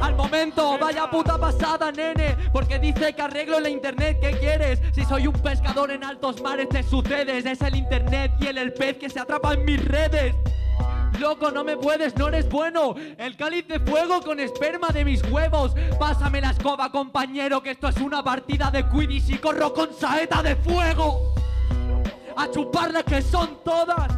Al 0.02 0.16
momento, 0.16 0.76
vaya 0.76 1.08
puta 1.08 1.38
pasada, 1.38 1.92
nene. 1.92 2.36
Porque 2.52 2.80
dice 2.80 3.12
que 3.14 3.22
arreglo 3.22 3.60
la 3.60 3.68
internet. 3.68 4.18
¿Qué 4.20 4.32
quieres? 4.38 4.80
Si 4.92 5.04
soy 5.04 5.28
un 5.28 5.34
pescador 5.34 5.92
en 5.92 6.02
altos 6.02 6.42
mares, 6.42 6.68
te 6.68 6.82
sucedes. 6.82 7.46
Es 7.46 7.60
el 7.60 7.76
internet 7.76 8.32
y 8.40 8.48
el, 8.48 8.58
el 8.58 8.72
pez 8.72 8.96
que 8.96 9.08
se 9.08 9.20
atrapa 9.20 9.54
en 9.54 9.64
mis 9.64 9.84
redes. 9.84 10.34
Loco, 11.18 11.50
no 11.50 11.64
me 11.64 11.76
puedes, 11.76 12.16
no 12.16 12.28
eres 12.28 12.48
bueno. 12.48 12.94
El 13.18 13.36
cáliz 13.36 13.66
de 13.68 13.80
fuego 13.80 14.20
con 14.20 14.40
esperma 14.40 14.88
de 14.88 15.04
mis 15.04 15.22
huevos. 15.30 15.74
Pásame 15.98 16.40
la 16.40 16.50
escoba, 16.50 16.90
compañero, 16.90 17.62
que 17.62 17.70
esto 17.70 17.88
es 17.88 17.96
una 17.98 18.22
partida 18.22 18.70
de 18.70 18.88
Quidditch 18.88 19.30
y 19.30 19.38
corro 19.38 19.72
con 19.72 19.92
saeta 19.92 20.42
de 20.42 20.56
fuego. 20.56 21.34
A 22.36 22.50
chuparlas 22.50 23.04
que 23.04 23.22
son 23.22 23.58
todas. 23.64 24.12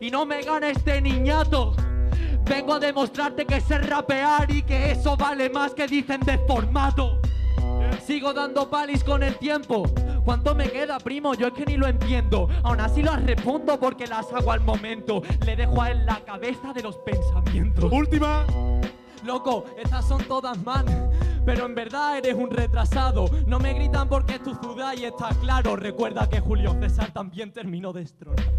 Y 0.00 0.10
no 0.10 0.26
me 0.26 0.42
gana 0.42 0.70
este 0.70 1.00
niñato. 1.00 1.74
Vengo 2.44 2.74
a 2.74 2.80
demostrarte 2.80 3.46
que 3.46 3.60
sé 3.60 3.78
rapear 3.78 4.50
y 4.50 4.62
que 4.62 4.92
eso 4.92 5.16
vale 5.16 5.48
más 5.50 5.72
que 5.72 5.86
dicen 5.86 6.20
de 6.20 6.38
formato. 6.38 7.20
Sigo 8.04 8.32
dando 8.32 8.68
palis 8.68 9.04
con 9.04 9.22
el 9.22 9.36
tiempo. 9.36 9.84
¿Cuánto 10.24 10.54
me 10.54 10.70
queda, 10.70 10.98
primo? 10.98 11.34
Yo 11.34 11.48
es 11.48 11.52
que 11.52 11.64
ni 11.64 11.76
lo 11.76 11.86
entiendo. 11.86 12.48
Aún 12.62 12.80
así 12.80 13.02
las 13.02 13.22
respondo 13.22 13.78
porque 13.78 14.06
las 14.06 14.32
hago 14.32 14.52
al 14.52 14.60
momento. 14.60 15.22
Le 15.44 15.56
dejo 15.56 15.82
a 15.82 15.90
él 15.90 16.04
la 16.06 16.20
cabeza 16.24 16.72
de 16.72 16.82
los 16.82 16.96
pensamientos. 16.98 17.90
Última. 17.92 18.44
Loco, 19.24 19.64
estas 19.76 20.06
son 20.06 20.22
todas 20.24 20.62
man. 20.62 20.86
Pero 21.44 21.66
en 21.66 21.74
verdad 21.74 22.18
eres 22.18 22.34
un 22.34 22.50
retrasado. 22.50 23.26
No 23.46 23.58
me 23.58 23.72
gritan 23.74 24.08
porque 24.08 24.34
es 24.34 24.42
tu 24.42 24.54
ciudad 24.54 24.94
y 24.96 25.04
está 25.04 25.30
claro. 25.40 25.76
Recuerda 25.76 26.28
que 26.28 26.40
Julio 26.40 26.76
César 26.80 27.12
también 27.12 27.52
terminó 27.52 27.92
destronado. 27.92 28.50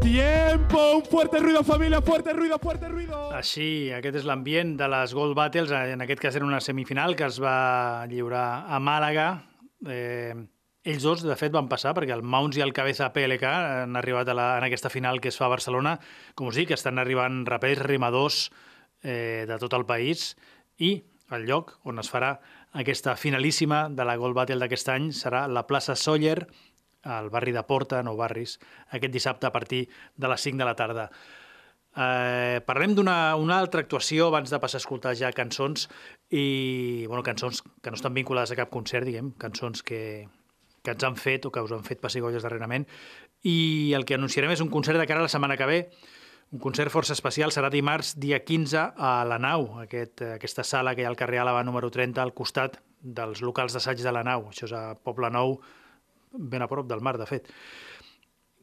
Tiempo. 0.00 0.96
Un 0.96 1.04
fuerte 1.04 1.38
ruido, 1.38 1.62
familia. 1.64 2.00
Fuerte 2.02 2.32
ruido, 2.32 2.58
fuerte 2.58 2.88
ruido. 2.88 3.30
Així, 3.36 3.90
aquest 3.92 4.20
és 4.20 4.24
l'ambient 4.28 4.76
de 4.78 4.88
les 4.88 5.12
Gold 5.16 5.36
Battles. 5.36 5.72
En 5.72 6.04
aquest 6.04 6.20
cas 6.22 6.36
era 6.36 6.46
una 6.46 6.60
semifinal 6.60 7.16
que 7.16 7.26
es 7.28 7.40
va 7.42 8.06
lliurar 8.08 8.66
a 8.68 8.80
Màlaga. 8.80 9.28
Eh, 9.86 10.34
ells 10.86 11.02
dos, 11.02 11.24
de 11.26 11.34
fet, 11.34 11.50
van 11.54 11.66
passar 11.66 11.92
perquè 11.96 12.14
el 12.14 12.22
Mounts 12.22 12.58
i 12.60 12.62
el 12.62 12.72
Cabeza 12.76 13.08
PLK 13.14 13.50
han 13.50 13.98
arribat 13.98 14.30
a 14.30 14.36
la, 14.38 14.46
en 14.60 14.66
aquesta 14.68 14.90
final 14.92 15.18
que 15.20 15.32
es 15.32 15.38
fa 15.40 15.48
a 15.48 15.52
Barcelona. 15.52 15.96
Com 16.38 16.52
us 16.52 16.60
dic, 16.60 16.70
estan 16.76 17.02
arribant 17.02 17.42
rapers, 17.48 17.82
rimadors 17.82 18.44
eh, 19.02 19.44
de 19.48 19.58
tot 19.58 19.74
el 19.74 19.86
país 19.88 20.30
i 20.78 20.94
el 21.34 21.48
lloc 21.48 21.74
on 21.90 21.98
es 21.98 22.10
farà 22.12 22.36
aquesta 22.78 23.16
finalíssima 23.18 23.88
de 23.90 24.06
la 24.06 24.14
Gold 24.20 24.36
Battle 24.38 24.62
d'aquest 24.62 24.92
any 24.94 25.10
serà 25.16 25.46
la 25.50 25.66
plaça 25.66 25.96
Sóller, 25.98 26.38
al 27.02 27.30
barri 27.30 27.54
de 27.54 27.62
Porta, 27.66 28.02
Nou 28.02 28.18
Barris, 28.18 28.56
aquest 28.90 29.14
dissabte 29.14 29.46
a 29.46 29.52
partir 29.54 29.86
de 30.14 30.30
les 30.30 30.46
5 30.48 30.58
de 30.58 30.66
la 30.66 30.74
tarda. 30.78 31.10
Eh, 31.96 32.62
parlem 32.66 32.94
d'una 32.94 33.34
una 33.40 33.58
altra 33.58 33.80
actuació 33.80 34.26
abans 34.28 34.50
de 34.52 34.58
passar 34.60 34.76
a 34.78 34.84
escoltar 34.84 35.14
ja 35.16 35.30
cançons 35.32 35.86
i, 36.28 37.06
bueno, 37.08 37.22
cançons 37.24 37.62
que 37.64 37.90
no 37.90 37.96
estan 37.96 38.14
vinculades 38.14 38.52
a 38.52 38.58
cap 38.58 38.70
concert, 38.70 39.06
diguem, 39.08 39.30
cançons 39.40 39.82
que, 39.86 40.26
que 40.86 40.94
ens 40.94 41.06
han 41.06 41.18
fet 41.18 41.48
o 41.48 41.52
que 41.52 41.64
us 41.66 41.74
han 41.74 41.86
fet 41.86 42.00
pessigolles 42.02 42.46
darrerament 42.46 42.86
i 43.42 43.92
el 43.98 44.06
que 44.06 44.14
anunciarem 44.16 44.54
és 44.54 44.62
un 44.62 44.70
concert 44.70 45.00
de 45.02 45.06
cara 45.06 45.20
a 45.22 45.26
la 45.26 45.32
setmana 45.32 45.58
que 45.58 45.66
ve, 45.68 45.80
un 46.54 46.62
concert 46.62 46.92
força 46.94 47.14
especial, 47.16 47.50
serà 47.50 47.70
dimarts, 47.72 48.14
dia 48.22 48.38
15, 48.46 48.78
a 48.96 49.12
la 49.26 49.38
Nau, 49.42 49.66
aquest, 49.82 50.22
aquesta 50.36 50.62
sala 50.64 50.94
que 50.94 51.02
hi 51.02 51.06
ha 51.06 51.10
al 51.10 51.18
carrer 51.18 51.42
Àlava 51.42 51.64
número 51.66 51.90
30, 51.90 52.22
al 52.22 52.34
costat 52.38 52.78
dels 53.02 53.42
locals 53.42 53.74
d'assaig 53.74 54.02
de 54.02 54.14
la 54.14 54.22
Nau. 54.26 54.46
Això 54.52 54.68
és 54.68 54.74
a 54.74 54.84
Poble 54.94 55.30
Nou, 55.34 55.58
ben 56.32 56.62
a 56.62 56.70
prop 56.70 56.86
del 56.86 57.02
mar, 57.02 57.16
de 57.18 57.26
fet. 57.26 57.50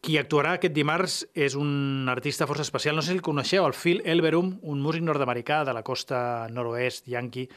Qui 0.03 0.17
actuarà 0.19 0.57
aquest 0.57 0.75
dimarts 0.75 1.21
és 1.36 1.55
un 1.59 2.09
artista 2.12 2.47
força 2.47 2.63
especial, 2.63 2.95
no 2.95 3.03
sé 3.03 3.13
si 3.13 3.19
el 3.19 3.23
coneixeu, 3.23 3.67
el 3.67 3.75
Phil 3.75 4.01
Elverum, 4.03 4.57
un 4.63 4.83
músic 4.83 5.03
nord-americà 5.03 5.63
de 5.67 5.75
la 5.75 5.83
costa 5.83 6.49
nord-oest, 6.51 7.07
yankee, 7.07 7.47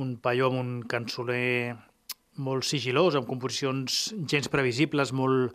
un 0.00 0.16
paio 0.22 0.48
amb 0.48 0.60
un 0.60 0.74
cançoner 0.88 1.76
molt 2.36 2.64
sigilós, 2.64 3.16
amb 3.18 3.26
composicions 3.28 4.14
gens 4.30 4.48
previsibles, 4.48 5.12
molt, 5.12 5.52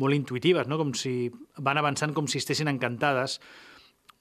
molt 0.00 0.14
intuitives, 0.16 0.68
no? 0.70 0.78
com 0.80 0.94
si 0.96 1.30
van 1.58 1.78
avançant 1.80 2.14
com 2.14 2.26
si 2.30 2.38
estessin 2.38 2.68
encantades. 2.70 3.38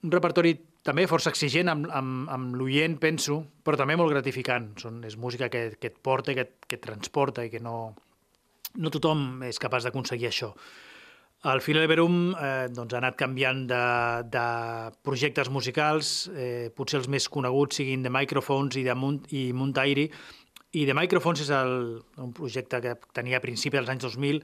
Un 0.03 0.11
repertori 0.11 0.55
també 0.83 1.05
força 1.07 1.29
exigent 1.29 1.69
amb, 1.69 1.85
amb, 1.93 2.29
amb 2.33 2.55
l'oient, 2.57 2.97
penso, 2.99 3.43
però 3.63 3.77
també 3.77 3.95
molt 3.95 4.11
gratificant. 4.11 4.71
Són, 4.81 5.03
és 5.05 5.15
música 5.15 5.47
que, 5.53 5.75
que 5.79 5.91
et 5.93 5.99
porta, 6.01 6.33
que, 6.33 6.41
et- 6.47 6.65
que 6.67 6.79
et 6.79 6.81
transporta 6.81 7.45
i 7.45 7.51
que 7.53 7.59
no, 7.61 7.93
no 8.81 8.89
tothom 8.89 9.43
és 9.45 9.59
capaç 9.61 9.85
d'aconseguir 9.85 10.27
això. 10.31 10.49
El 11.51 11.57
Phil 11.61 11.77
Elverum 11.81 12.35
eh, 12.37 12.67
doncs, 12.69 12.93
ha 12.93 12.99
anat 12.99 13.15
canviant 13.17 13.63
de, 13.69 13.77
de 14.29 14.43
projectes 15.05 15.49
musicals, 15.49 16.27
eh, 16.37 16.69
potser 16.77 16.99
els 16.99 17.07
més 17.09 17.25
coneguts 17.33 17.79
siguin 17.79 18.03
The 18.05 18.11
Microphones 18.13 18.77
i, 18.77 18.83
de 18.85 18.93
Munt, 18.93 19.23
i 19.33 19.47
Muntairi, 19.57 20.05
i 20.71 20.85
The 20.87 20.95
Microphones 20.95 21.43
és 21.43 21.49
el, 21.55 21.73
un 22.21 22.35
projecte 22.35 22.79
que 22.83 22.95
tenia 23.15 23.39
a 23.41 23.43
principi 23.43 23.77
dels 23.77 23.89
anys 23.91 24.05
2000, 24.07 24.41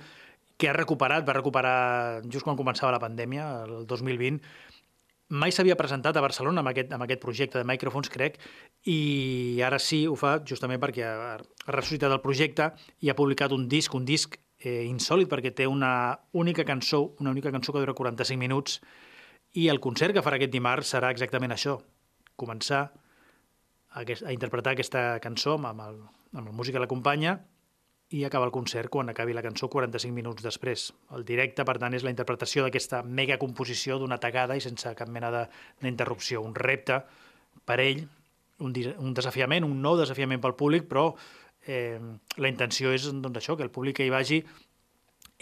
que 0.58 0.72
ha 0.72 0.76
recuperat, 0.76 1.26
va 1.28 1.38
recuperar 1.38 1.78
just 2.26 2.44
quan 2.44 2.58
començava 2.60 2.92
la 2.96 3.02
pandèmia, 3.02 3.46
el 3.68 3.86
2020, 3.88 4.42
mai 5.30 5.52
s'havia 5.52 5.76
presentat 5.76 6.18
a 6.18 6.24
Barcelona 6.24 6.64
amb 6.64 6.72
aquest, 6.72 6.92
amb 6.96 7.04
aquest 7.04 7.22
projecte 7.22 7.60
de 7.60 7.68
micròfons, 7.68 8.10
crec, 8.12 8.40
i 8.88 9.62
ara 9.66 9.80
sí 9.80 10.06
ho 10.08 10.16
fa 10.16 10.38
justament 10.48 10.82
perquè 10.84 11.04
ha, 11.04 11.36
ha 11.36 11.76
ressuscitat 11.76 12.12
el 12.12 12.24
projecte 12.24 12.72
i 13.04 13.12
ha 13.12 13.18
publicat 13.18 13.52
un 13.56 13.68
disc, 13.68 13.94
un 13.96 14.08
disc 14.08 14.38
eh, 14.64 14.86
insòlid 14.88 15.30
perquè 15.32 15.54
té 15.56 15.68
una 15.68 16.18
única 16.32 16.64
cançó, 16.66 17.14
una 17.20 17.32
única 17.32 17.52
cançó 17.52 17.74
que 17.76 17.84
dura 17.84 17.96
45 17.98 18.40
minuts 18.40 18.80
i 19.54 19.68
el 19.68 19.80
concert 19.84 20.16
que 20.16 20.24
farà 20.24 20.40
aquest 20.40 20.54
dimarts 20.54 20.96
serà 20.96 21.12
exactament 21.12 21.54
això, 21.54 21.78
començar 22.40 22.88
a, 23.98 24.04
a 24.06 24.34
interpretar 24.34 24.76
aquesta 24.76 25.04
cançó 25.24 25.58
amb, 25.58 25.82
el, 25.84 26.02
amb 26.38 26.46
el 26.46 26.54
músic 26.56 26.78
que 26.78 26.84
l'acompanya 26.84 27.38
i 28.16 28.24
acabar 28.24 28.48
el 28.48 28.54
concert 28.56 28.90
quan 28.92 29.10
acabi 29.12 29.34
la 29.36 29.44
cançó 29.44 29.68
45 29.68 30.16
minuts 30.16 30.44
després. 30.46 30.92
El 31.16 31.26
directe, 31.28 31.66
per 31.68 31.76
tant, 31.82 31.96
és 31.98 32.06
la 32.08 32.14
interpretació 32.14 32.64
d'aquesta 32.64 33.02
mega 33.04 33.36
composició 33.42 33.98
d'una 34.00 34.20
tagada 34.24 34.56
i 34.56 34.64
sense 34.64 34.94
cap 34.96 35.12
mena 35.12 35.32
d'interrupció. 35.82 36.42
Un 36.46 36.56
repte 36.56 37.02
per 37.68 37.82
ell, 37.84 38.06
un, 38.64 38.72
un 39.04 39.18
desafiament, 39.18 39.68
un 39.68 39.82
nou 39.84 39.98
desafiament 40.00 40.40
pel 40.44 40.56
públic, 40.56 40.88
però 40.88 41.10
eh, 41.68 42.00
la 42.38 42.52
intenció 42.54 42.96
és 42.96 43.10
doncs, 43.12 43.42
això, 43.42 43.58
que 43.58 43.68
el 43.68 43.74
públic 43.76 44.00
que 44.00 44.08
hi 44.08 44.14
vagi 44.14 44.42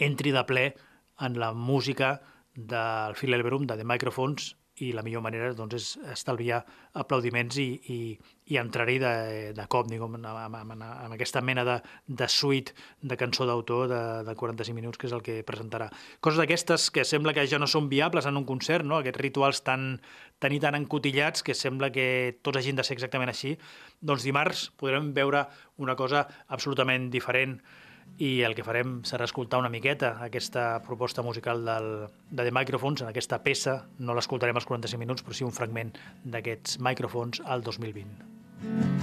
entri 0.02 0.34
de 0.34 0.42
ple 0.48 0.66
en 1.22 1.38
la 1.38 1.52
música 1.54 2.16
del 2.56 3.14
Phil 3.14 3.36
Elverum, 3.36 3.68
de 3.68 3.76
The 3.78 3.86
Microphones, 3.86 4.56
i 4.84 4.90
la 4.92 5.02
millor 5.04 5.22
manera 5.24 5.52
doncs, 5.56 5.76
és 5.76 6.10
estalviar 6.12 6.58
aplaudiments 7.00 7.56
i, 7.62 7.66
i, 7.92 7.98
i 8.52 8.58
entrar-hi 8.60 8.98
de, 9.00 9.12
de 9.56 9.66
cop, 9.72 9.88
diguem, 9.88 10.18
amb, 10.18 10.56
amb, 10.58 10.74
amb, 10.74 11.14
aquesta 11.16 11.40
mena 11.40 11.64
de, 11.64 11.78
de 12.06 12.28
suite 12.28 12.74
de 13.00 13.16
cançó 13.16 13.46
d'autor 13.48 13.88
de, 13.88 14.02
de 14.28 14.34
45 14.36 14.76
minuts, 14.76 15.00
que 15.00 15.08
és 15.08 15.16
el 15.16 15.24
que 15.24 15.38
presentarà. 15.48 15.88
Coses 16.20 16.42
d'aquestes 16.42 16.90
que 16.92 17.06
sembla 17.08 17.32
que 17.36 17.46
ja 17.48 17.60
no 17.62 17.70
són 17.70 17.88
viables 17.92 18.28
en 18.28 18.36
un 18.36 18.44
concert, 18.48 18.84
no? 18.84 19.00
aquests 19.00 19.22
rituals 19.22 19.62
tan, 19.64 19.96
tan 20.42 20.52
i 20.52 20.60
tan 20.60 20.76
encotillats 20.76 21.46
que 21.46 21.56
sembla 21.56 21.90
que 21.94 22.36
tots 22.44 22.60
hagin 22.60 22.76
de 22.76 22.84
ser 22.84 22.98
exactament 22.98 23.32
així, 23.32 23.56
doncs 24.04 24.28
dimarts 24.28 24.68
podrem 24.76 25.14
veure 25.16 25.46
una 25.80 25.96
cosa 25.96 26.26
absolutament 26.52 27.08
diferent 27.12 27.60
i 28.18 28.40
el 28.46 28.56
que 28.56 28.64
farem 28.64 29.00
serà 29.04 29.26
escoltar 29.28 29.60
una 29.60 29.72
miqueta 29.72 30.16
aquesta 30.24 30.80
proposta 30.86 31.22
musical 31.22 31.64
del, 31.66 31.90
de 32.30 32.42
The 32.48 32.54
Microphones, 32.54 33.04
en 33.04 33.12
aquesta 33.12 33.42
peça, 33.44 33.82
no 33.98 34.16
l'escoltarem 34.16 34.56
als 34.56 34.68
45 34.68 35.02
minuts, 35.02 35.26
però 35.26 35.36
sí 35.36 35.44
un 35.44 35.54
fragment 35.56 35.92
d'aquests 36.24 36.80
micròfons 36.80 37.44
al 37.44 37.66
2020. 37.66 38.34
the 38.62 38.95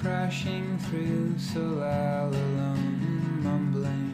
Crashing 0.00 0.78
through 0.78 1.38
so 1.38 1.60
loud, 1.60 2.34
alone, 2.34 3.42
mumbling. 3.42 4.09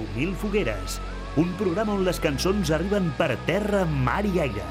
10.000 0.00 0.34
fogueres, 0.34 0.98
un 1.36 1.50
programa 1.58 1.94
on 1.94 2.04
les 2.06 2.20
cançons 2.22 2.70
arriben 2.72 3.10
per 3.18 3.34
terra, 3.46 3.84
mar 3.84 4.22
i 4.24 4.40
aire. 4.40 4.64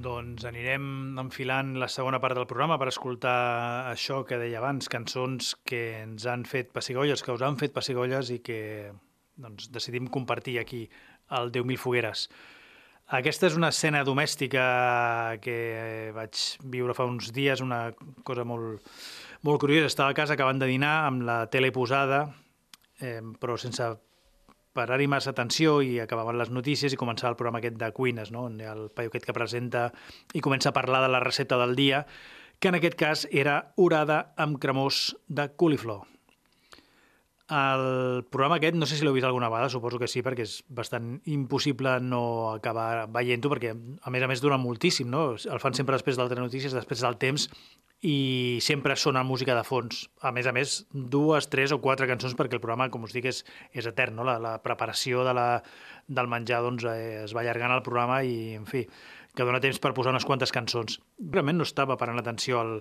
Doncs 0.00 0.46
anirem 0.48 1.18
enfilant 1.20 1.74
la 1.78 1.88
segona 1.92 2.18
part 2.20 2.34
del 2.38 2.48
programa 2.50 2.78
per 2.80 2.88
escoltar 2.90 3.90
això 3.92 4.22
que 4.26 4.40
deia 4.40 4.58
abans, 4.58 4.88
cançons 4.90 5.54
que 5.64 6.02
ens 6.02 6.26
han 6.26 6.46
fet 6.48 6.72
pessigolles, 6.74 7.22
que 7.22 7.36
us 7.36 7.44
han 7.46 7.60
fet 7.60 7.76
pessigolles 7.76 8.32
i 8.34 8.40
que 8.42 8.60
doncs, 9.36 9.70
decidim 9.70 10.08
compartir 10.08 10.58
aquí 10.58 10.88
al 11.28 11.52
10.000 11.52 11.78
fogueres. 11.78 12.30
Aquesta 13.10 13.48
és 13.48 13.56
una 13.58 13.72
escena 13.74 14.04
domèstica 14.06 14.64
que 15.42 15.54
vaig 16.14 16.42
viure 16.70 16.94
fa 16.94 17.08
uns 17.10 17.32
dies, 17.34 17.58
una 17.58 17.88
cosa 18.22 18.44
molt, 18.46 18.84
molt 19.42 19.58
curiosa. 19.58 19.88
Estava 19.90 20.14
a 20.14 20.14
casa 20.14 20.36
acabant 20.36 20.60
de 20.62 20.68
dinar 20.70 20.92
amb 21.08 21.24
la 21.26 21.40
tele 21.50 21.72
posada, 21.74 22.20
eh, 23.02 23.18
però 23.42 23.56
sense 23.58 23.88
parar-hi 24.78 25.08
massa 25.10 25.32
atenció 25.34 25.80
i 25.82 25.98
acabaven 25.98 26.38
les 26.38 26.54
notícies 26.54 26.94
i 26.94 27.00
començava 27.00 27.32
el 27.34 27.40
programa 27.40 27.58
aquest 27.58 27.80
de 27.80 27.90
cuines, 27.96 28.30
no? 28.30 28.44
on 28.46 28.60
hi 28.60 28.68
ha 28.68 28.76
el 28.78 28.86
paio 28.94 29.10
aquest 29.10 29.26
que 29.26 29.34
presenta 29.34 29.88
i 30.32 30.44
comença 30.46 30.70
a 30.70 30.76
parlar 30.78 31.02
de 31.02 31.10
la 31.10 31.24
recepta 31.24 31.58
del 31.58 31.74
dia, 31.74 32.04
que 32.62 32.70
en 32.70 32.78
aquest 32.78 32.94
cas 32.94 33.26
era 33.32 33.72
orada 33.74 34.22
amb 34.38 34.62
cremós 34.62 35.16
de 35.26 35.50
coliflor. 35.58 36.06
El 37.50 38.24
programa 38.30 38.60
aquest, 38.60 38.76
no 38.78 38.86
sé 38.86 38.94
si 38.94 39.02
l'heu 39.02 39.16
vist 39.16 39.26
alguna 39.26 39.48
vegada, 39.50 39.70
suposo 39.72 39.98
que 39.98 40.06
sí, 40.10 40.22
perquè 40.22 40.44
és 40.46 40.60
bastant 40.70 41.16
impossible 41.34 41.96
no 42.04 42.22
acabar 42.52 43.08
veient-ho, 43.10 43.50
perquè 43.50 43.72
a 43.74 44.12
més 44.14 44.22
a 44.22 44.28
més 44.30 44.42
dura 44.44 44.58
moltíssim, 44.60 45.10
no? 45.10 45.24
El 45.34 45.62
fan 45.62 45.74
sempre 45.74 45.98
després 45.98 46.20
d'altres 46.20 46.38
notícies, 46.38 46.76
després 46.76 47.02
del 47.02 47.18
temps, 47.18 47.48
i 48.06 48.58
sempre 48.62 48.94
sona 48.96 49.24
música 49.26 49.56
de 49.58 49.64
fons. 49.66 50.06
A 50.22 50.30
més 50.32 50.46
a 50.46 50.54
més, 50.54 50.76
dues, 50.94 51.50
tres 51.50 51.74
o 51.74 51.80
quatre 51.82 52.06
cançons, 52.08 52.38
perquè 52.38 52.60
el 52.60 52.62
programa, 52.62 52.86
com 52.94 53.04
us 53.04 53.16
dic, 53.16 53.26
és, 53.32 53.42
és 53.74 53.90
etern, 53.90 54.20
no? 54.20 54.28
La, 54.30 54.38
la 54.40 54.56
preparació 54.62 55.26
de 55.26 55.34
la, 55.36 55.48
del 56.06 56.30
menjar 56.30 56.62
doncs, 56.64 56.86
eh, 56.86 57.24
es 57.26 57.34
va 57.34 57.42
allargant 57.42 57.74
el 57.74 57.82
programa 57.82 58.22
i, 58.22 58.54
en 58.60 58.70
fi, 58.70 58.86
que 59.34 59.46
dona 59.46 59.60
temps 59.62 59.82
per 59.82 59.92
posar 59.98 60.14
unes 60.14 60.26
quantes 60.28 60.54
cançons. 60.54 61.00
Realment 61.18 61.58
no 61.58 61.66
estava 61.66 61.98
parant 61.98 62.22
atenció 62.22 62.62
al, 62.62 62.78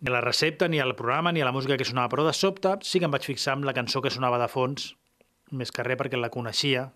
ni 0.00 0.10
a 0.10 0.12
la 0.12 0.20
recepta, 0.20 0.68
ni 0.68 0.80
al 0.80 0.94
programa, 0.96 1.32
ni 1.32 1.40
a 1.40 1.48
la 1.48 1.54
música 1.56 1.76
que 1.76 1.86
sonava, 1.88 2.10
però 2.12 2.26
de 2.26 2.34
sobte 2.36 2.76
sí 2.84 3.00
que 3.00 3.08
em 3.08 3.14
vaig 3.14 3.24
fixar 3.24 3.56
amb 3.56 3.64
la 3.64 3.74
cançó 3.76 4.02
que 4.04 4.12
sonava 4.12 4.40
de 4.42 4.48
fons, 4.52 4.90
més 5.56 5.72
que 5.72 5.84
res 5.86 5.98
perquè 6.00 6.20
la 6.20 6.32
coneixia, 6.34 6.90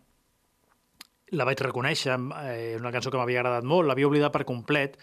la 1.33 1.47
vaig 1.47 1.63
reconèixer, 1.63 2.19
eh, 2.43 2.77
una 2.81 2.93
cançó 2.93 3.11
que 3.11 3.21
m'havia 3.21 3.41
agradat 3.41 3.65
molt, 3.65 3.89
l'havia 3.89 4.09
oblidat 4.11 4.35
per 4.35 4.45
complet, 4.45 4.99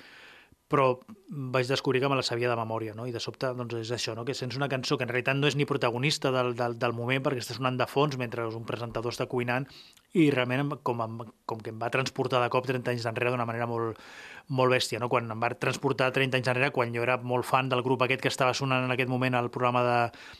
però 0.67 0.99
vaig 1.27 1.67
descobrir 1.69 2.01
que 2.01 2.09
me 2.11 2.15
la 2.19 2.23
sabia 2.23 2.49
de 2.49 2.55
memòria, 2.59 2.93
no? 2.95 3.05
I 3.07 3.13
de 3.15 3.21
sobte, 3.23 3.49
doncs, 3.55 3.75
és 3.79 3.91
això, 3.95 4.15
no? 4.15 4.25
Que 4.27 4.35
sents 4.35 4.57
una 4.59 4.67
cançó 4.67 4.97
que 4.97 5.05
en 5.07 5.11
realitat 5.11 5.37
no 5.39 5.47
és 5.47 5.55
ni 5.55 5.67
protagonista 5.67 6.31
del, 6.35 6.53
del, 6.59 6.75
del 6.79 6.95
moment 6.95 7.23
perquè 7.23 7.43
està 7.43 7.55
sonant 7.55 7.79
de 7.79 7.87
fons 7.87 8.17
mentre 8.19 8.45
un 8.47 8.67
presentador 8.67 9.15
està 9.15 9.29
cuinant 9.31 9.67
i 10.13 10.29
realment 10.33 10.75
com, 10.83 11.03
em, 11.03 11.17
com 11.47 11.63
que 11.63 11.71
em 11.71 11.79
va 11.79 11.91
transportar 11.93 12.43
de 12.43 12.51
cop 12.51 12.67
30 12.67 12.91
anys 12.93 13.07
enrere 13.07 13.31
d'una 13.31 13.47
manera 13.47 13.67
molt, 13.69 13.99
molt 14.47 14.75
bèstia, 14.75 14.99
no? 14.99 15.07
Quan 15.11 15.31
em 15.31 15.43
va 15.43 15.53
transportar 15.55 16.11
30 16.15 16.41
anys 16.41 16.51
enrere, 16.51 16.73
quan 16.75 16.91
jo 16.95 17.03
era 17.07 17.17
molt 17.17 17.47
fan 17.47 17.71
del 17.71 17.83
grup 17.85 18.03
aquest 18.03 18.23
que 18.23 18.33
estava 18.33 18.55
sonant 18.57 18.87
en 18.87 18.95
aquest 18.95 19.11
moment 19.11 19.39
al 19.39 19.51
programa 19.51 19.85
de, 19.87 19.99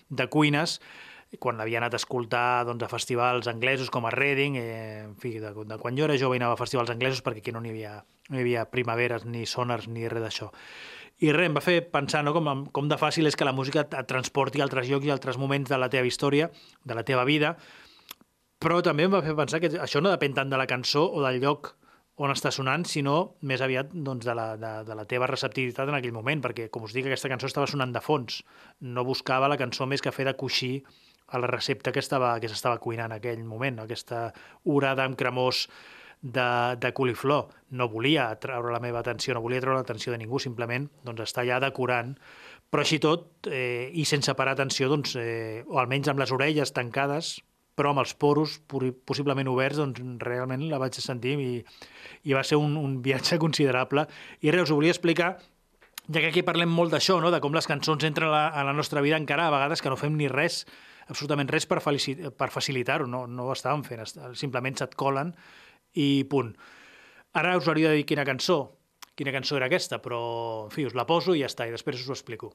de 0.10 0.28
cuines, 0.28 0.82
quan 1.40 1.60
l'havia 1.60 1.82
anat 1.82 1.96
a 1.96 2.00
escoltar 2.00 2.66
doncs, 2.68 2.84
a 2.84 2.92
festivals 2.92 3.48
anglesos 3.52 3.92
com 3.92 4.08
a 4.08 4.12
Reading, 4.12 4.56
eh, 4.60 5.04
en 5.04 5.16
fi, 5.20 5.38
de, 5.44 5.52
de 5.68 5.80
quan 5.82 5.98
jo 6.00 6.08
era 6.08 6.16
jove 6.20 6.40
anava 6.40 6.56
a 6.56 6.60
festivals 6.60 6.92
anglesos 6.94 7.24
perquè 7.24 7.44
aquí 7.44 7.52
no 7.52 7.60
n'hi 7.64 7.74
havia, 7.76 7.98
no 8.30 8.38
hi 8.38 8.44
havia 8.46 8.68
primaveres, 8.72 9.26
ni 9.26 9.46
sonars, 9.46 9.88
ni 9.88 10.08
res 10.08 10.24
d'això. 10.24 10.52
I 11.24 11.32
res, 11.34 11.50
em 11.50 11.58
va 11.58 11.64
fer 11.66 11.80
pensar 11.90 12.22
no, 12.26 12.34
com, 12.36 12.68
com 12.74 12.90
de 12.92 13.00
fàcil 13.02 13.26
és 13.30 13.36
que 13.36 13.48
la 13.48 13.56
música 13.56 13.86
et 13.88 13.98
transporti 14.10 14.62
a 14.62 14.68
altres 14.68 14.90
llocs 14.90 15.08
i 15.08 15.14
altres 15.14 15.40
moments 15.42 15.70
de 15.70 15.80
la 15.80 15.90
teva 15.90 16.10
història, 16.10 16.52
de 16.86 16.98
la 16.98 17.06
teva 17.08 17.26
vida, 17.26 17.56
però 18.62 18.80
també 18.86 19.06
em 19.06 19.14
va 19.14 19.24
fer 19.26 19.36
pensar 19.38 19.62
que 19.62 19.74
això 19.82 20.02
no 20.02 20.14
depèn 20.14 20.38
tant 20.38 20.50
de 20.50 20.58
la 20.58 20.70
cançó 20.70 21.08
o 21.10 21.24
del 21.26 21.42
lloc 21.42 21.76
on 22.18 22.34
està 22.34 22.50
sonant, 22.50 22.82
sinó 22.90 23.38
més 23.46 23.62
aviat 23.62 23.92
doncs, 23.94 24.26
de, 24.26 24.34
la, 24.38 24.48
de, 24.58 24.72
de 24.88 24.96
la 24.98 25.06
teva 25.10 25.28
receptivitat 25.30 25.90
en 25.90 25.98
aquell 26.00 26.16
moment, 26.16 26.42
perquè, 26.42 26.66
com 26.74 26.88
us 26.88 26.96
dic, 26.96 27.06
aquesta 27.06 27.30
cançó 27.30 27.50
estava 27.50 27.68
sonant 27.70 27.94
de 27.94 28.02
fons. 28.02 28.40
No 28.82 29.06
buscava 29.06 29.50
la 29.52 29.60
cançó 29.62 29.86
més 29.86 30.02
que 30.02 30.14
fer 30.14 30.26
de 30.26 30.34
coixí 30.40 30.72
a 31.28 31.42
la 31.44 31.50
recepta 31.52 31.94
que 31.94 32.02
estava 32.02 32.32
que 32.42 32.50
s'estava 32.50 32.82
cuinant 32.82 33.12
en 33.12 33.20
aquell 33.20 33.44
moment, 33.46 33.84
aquesta 33.84 34.32
orada 34.66 35.06
amb 35.06 35.18
cremós 35.20 35.68
de, 36.22 36.76
de 36.80 36.94
coliflor. 36.94 37.52
No 37.70 37.90
volia 37.92 38.30
treure 38.42 38.74
la 38.74 38.82
meva 38.84 39.02
atenció, 39.04 39.36
no 39.36 39.44
volia 39.44 39.62
treure 39.64 39.80
l'atenció 39.80 40.14
de 40.14 40.22
ningú, 40.22 40.40
simplement 40.40 40.88
doncs, 41.06 41.26
està 41.28 41.44
allà 41.44 41.60
decorant, 41.64 42.16
però 42.72 42.84
així 42.84 43.00
tot, 43.00 43.48
eh, 43.48 43.90
i 43.94 44.06
sense 44.06 44.34
parar 44.36 44.58
atenció, 44.58 44.90
doncs, 44.92 45.16
eh, 45.20 45.64
o 45.68 45.80
almenys 45.80 46.10
amb 46.12 46.20
les 46.24 46.34
orelles 46.36 46.74
tancades, 46.76 47.38
però 47.78 47.92
amb 47.94 48.02
els 48.02 48.16
poros 48.18 48.58
possiblement 49.06 49.48
oberts, 49.52 49.78
doncs 49.78 50.02
realment 50.24 50.66
la 50.72 50.80
vaig 50.82 50.98
sentir 50.98 51.36
i, 51.40 51.52
i 52.26 52.34
va 52.34 52.42
ser 52.44 52.58
un, 52.58 52.74
un 52.80 52.98
viatge 53.06 53.38
considerable. 53.46 54.08
I 54.42 54.52
res, 54.52 54.66
us 54.66 54.74
ho 54.74 54.80
volia 54.80 54.96
explicar, 54.96 55.36
ja 56.08 56.20
que 56.24 56.32
aquí 56.32 56.44
parlem 56.44 56.72
molt 56.74 56.96
d'això, 56.96 57.20
no? 57.22 57.32
de 57.32 57.42
com 57.44 57.54
les 57.54 57.70
cançons 57.70 58.04
entren 58.08 58.32
a 58.32 58.34
la, 58.34 58.44
a 58.50 58.66
la 58.66 58.74
nostra 58.74 59.04
vida 59.06 59.20
encara 59.20 59.48
a 59.48 59.54
vegades 59.54 59.84
que 59.84 59.92
no 59.94 60.00
fem 60.00 60.18
ni 60.18 60.32
res, 60.32 60.64
absolutament 61.08 61.52
res 61.52 61.68
per, 61.70 61.80
per 61.80 62.50
facilitar-ho, 62.52 63.08
no, 63.08 63.26
no 63.28 63.48
ho 63.48 63.54
estàvem 63.56 63.86
fent, 63.86 64.04
simplement 64.36 64.80
se't 64.80 64.98
colen 65.00 65.36
i 65.94 66.24
punt. 66.30 66.56
Ara 67.38 67.58
us 67.58 67.68
hauria 67.68 67.92
de 67.92 68.02
dir 68.02 68.08
quina 68.10 68.26
cançó, 68.26 68.60
quina 69.16 69.34
cançó 69.36 69.58
era 69.58 69.68
aquesta, 69.70 70.02
però 70.02 70.22
en 70.66 70.74
fi, 70.74 70.88
us 70.90 70.96
la 70.98 71.06
poso 71.10 71.36
i 71.36 71.44
ja 71.44 71.52
està, 71.52 71.68
i 71.68 71.76
després 71.76 72.02
us 72.02 72.10
ho 72.10 72.18
explico. 72.18 72.54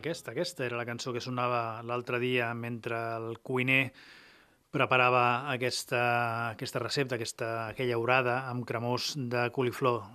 Aquesta, 0.00 0.32
aquesta 0.32 0.64
era 0.64 0.78
la 0.80 0.86
cançó 0.88 1.12
que 1.12 1.20
sonava 1.20 1.82
l'altre 1.84 2.16
dia 2.22 2.46
mentre 2.56 2.96
el 3.18 3.34
cuiner 3.44 3.90
preparava 4.72 5.50
aquesta, 5.52 6.00
aquesta 6.54 6.80
recepta, 6.80 7.18
aquesta, 7.18 7.48
aquella 7.68 7.98
orada 8.00 8.38
amb 8.48 8.64
cremós 8.64 9.12
de 9.18 9.48
coliflor. 9.52 10.06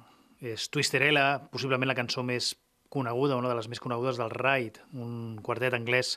És 0.41 0.71
Twisterella, 0.73 1.25
possiblement 1.51 1.91
la 1.91 1.97
cançó 1.97 2.23
més 2.25 2.55
coneguda, 2.89 3.37
una 3.37 3.51
de 3.51 3.57
les 3.59 3.69
més 3.69 3.81
conegudes 3.83 4.17
del 4.17 4.33
Ride, 4.33 4.81
un 4.97 5.37
quartet 5.45 5.77
anglès 5.77 6.15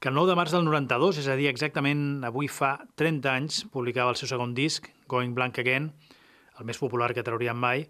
que 0.00 0.08
el 0.08 0.16
9 0.16 0.32
de 0.32 0.36
març 0.40 0.56
del 0.56 0.64
92, 0.64 1.20
és 1.20 1.28
a 1.28 1.36
dir, 1.38 1.46
exactament 1.50 2.24
avui 2.26 2.48
fa 2.50 2.72
30 2.98 3.30
anys, 3.30 3.60
publicava 3.70 4.14
el 4.14 4.18
seu 4.18 4.32
segon 4.32 4.56
disc, 4.56 4.88
Going 5.06 5.36
Blank 5.36 5.60
Again, 5.62 5.90
el 6.58 6.66
més 6.66 6.80
popular 6.80 7.12
que 7.14 7.22
traurien 7.22 7.58
mai, 7.60 7.84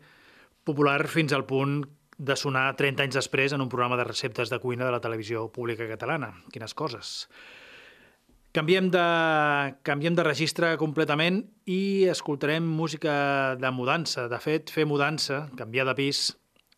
popular 0.66 0.98
fins 1.08 1.32
al 1.32 1.46
punt 1.48 1.84
de 2.20 2.36
sonar 2.36 2.74
30 2.76 3.06
anys 3.06 3.16
després 3.16 3.54
en 3.56 3.64
un 3.64 3.70
programa 3.72 3.96
de 3.96 4.04
receptes 4.04 4.52
de 4.52 4.58
cuina 4.60 4.84
de 4.84 4.92
la 4.92 5.00
televisió 5.00 5.46
pública 5.48 5.88
catalana. 5.88 6.34
Quines 6.52 6.76
coses. 6.76 7.30
Canviem 8.52 8.90
de, 8.92 9.04
canviem 9.86 10.16
de 10.18 10.26
registre 10.26 10.74
completament 10.76 11.44
i 11.70 12.04
escoltarem 12.10 12.66
música 12.66 13.56
de 13.62 13.70
mudança. 13.72 14.26
De 14.28 14.40
fet, 14.42 14.72
fer 14.74 14.84
mudança, 14.90 15.46
canviar 15.56 15.86
de 15.88 15.94
pis, 15.96 16.24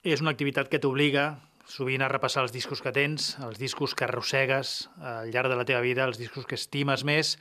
és 0.05 0.23
una 0.23 0.35
activitat 0.37 0.71
que 0.71 0.83
t'obliga 0.83 1.33
sovint 1.67 2.05
a 2.05 2.11
repassar 2.13 2.45
els 2.45 2.53
discos 2.53 2.83
que 2.85 2.93
tens, 2.93 3.33
els 3.43 3.59
discos 3.59 3.97
que 3.97 4.05
arrossegues 4.05 4.91
al 5.01 5.31
llarg 5.33 5.51
de 5.51 5.59
la 5.59 5.67
teva 5.67 5.81
vida, 5.83 6.05
els 6.05 6.21
discos 6.21 6.47
que 6.47 6.59
estimes 6.61 7.07
més 7.09 7.39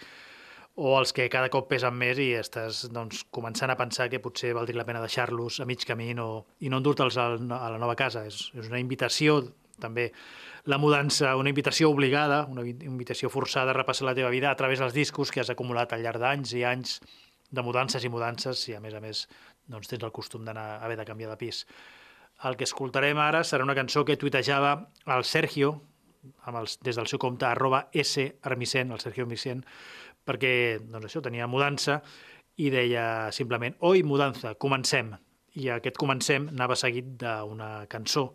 o 0.76 0.93
els 0.97 1.11
que 1.13 1.28
cada 1.30 1.49
cop 1.51 1.67
pesen 1.69 1.97
més 1.99 2.19
i 2.22 2.30
estàs 2.39 2.86
doncs, 2.93 3.26
començant 3.34 3.72
a 3.72 3.78
pensar 3.80 4.07
que 4.09 4.22
potser 4.24 4.53
valdria 4.55 4.80
la 4.80 4.88
pena 4.88 5.01
deixar-los 5.03 5.59
a 5.59 5.67
mig 5.67 5.84
camí 5.88 6.13
no, 6.15 6.45
i 6.59 6.72
no 6.72 6.80
endur-te'ls 6.80 7.17
a, 7.19 7.28
a 7.36 7.67
la 7.74 7.82
nova 7.82 7.97
casa. 7.99 8.24
És, 8.28 8.47
és 8.55 8.69
una 8.72 8.80
invitació, 8.80 9.41
també, 9.84 10.11
la 10.72 10.78
mudança, 10.80 11.36
una 11.36 11.51
invitació 11.51 11.89
obligada, 11.91 12.45
una 12.49 12.63
invitació 12.63 13.30
forçada 13.34 13.74
a 13.74 13.78
repassar 13.78 14.07
la 14.07 14.15
teva 14.15 14.32
vida 14.32 14.51
a 14.51 14.55
través 14.55 14.80
dels 14.80 14.95
discos 14.95 15.32
que 15.32 15.43
has 15.43 15.51
acumulat 15.51 15.93
al 15.93 16.05
llarg 16.05 16.22
d'anys 16.22 16.55
i 16.55 16.63
anys 16.67 16.99
de 17.51 17.63
mudances 17.65 18.05
i 18.05 18.09
mudances 18.09 18.63
i, 18.69 18.78
a 18.78 18.80
més 18.80 18.95
a 18.95 19.01
més, 19.03 19.26
doncs, 19.67 19.89
tens 19.91 20.03
el 20.07 20.13
costum 20.15 20.45
d'anar 20.47 20.80
haver 20.86 20.97
de 21.01 21.07
canviar 21.07 21.34
de 21.34 21.39
pis. 21.41 21.65
El 22.47 22.55
que 22.57 22.65
escoltarem 22.65 23.19
ara 23.22 23.43
serà 23.45 23.65
una 23.67 23.76
cançó 23.78 24.05
que 24.05 24.17
tuitejava 24.17 24.78
el 25.17 25.26
Sergio, 25.28 25.76
amb 26.45 26.61
els, 26.61 26.78
des 26.86 26.97
del 26.97 27.09
seu 27.09 27.19
compte, 27.22 27.45
arroba 27.45 27.88
sarmicent, 27.91 28.93
el 28.93 29.01
Sergio 29.01 29.26
Armicent, 29.26 29.65
perquè 30.28 30.53
doncs 30.84 31.09
això 31.09 31.22
tenia 31.24 31.49
mudança 31.49 32.01
i 32.61 32.69
deia 32.74 33.32
simplement 33.36 33.78
«Oi, 33.80 34.03
mudanza, 34.03 34.55
comencem». 34.55 35.13
I 35.59 35.67
aquest 35.74 35.97
comencem 35.99 36.47
anava 36.53 36.78
seguit 36.80 37.17
d'una 37.19 37.86
cançó 37.91 38.30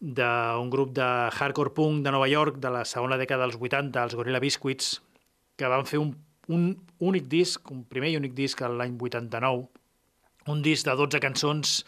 d'un 0.00 0.70
grup 0.72 0.94
de 0.96 1.04
hardcore 1.04 1.74
punk 1.76 2.04
de 2.04 2.12
Nova 2.14 2.28
York 2.28 2.56
de 2.56 2.70
la 2.72 2.86
segona 2.88 3.18
dècada 3.20 3.44
dels 3.44 3.58
80, 3.60 4.00
els 4.00 4.16
Gorilla 4.16 4.40
Biscuits, 4.40 4.94
que 5.60 5.68
van 5.68 5.84
fer 5.84 6.00
un, 6.00 6.14
un 6.48 6.70
únic 7.04 7.28
disc, 7.28 7.68
un 7.70 7.84
primer 7.84 8.14
i 8.14 8.16
únic 8.16 8.32
disc 8.32 8.62
l'any 8.64 8.96
89, 8.96 9.68
un 10.48 10.62
disc 10.64 10.88
de 10.88 10.96
12 10.96 11.20
cançons 11.20 11.84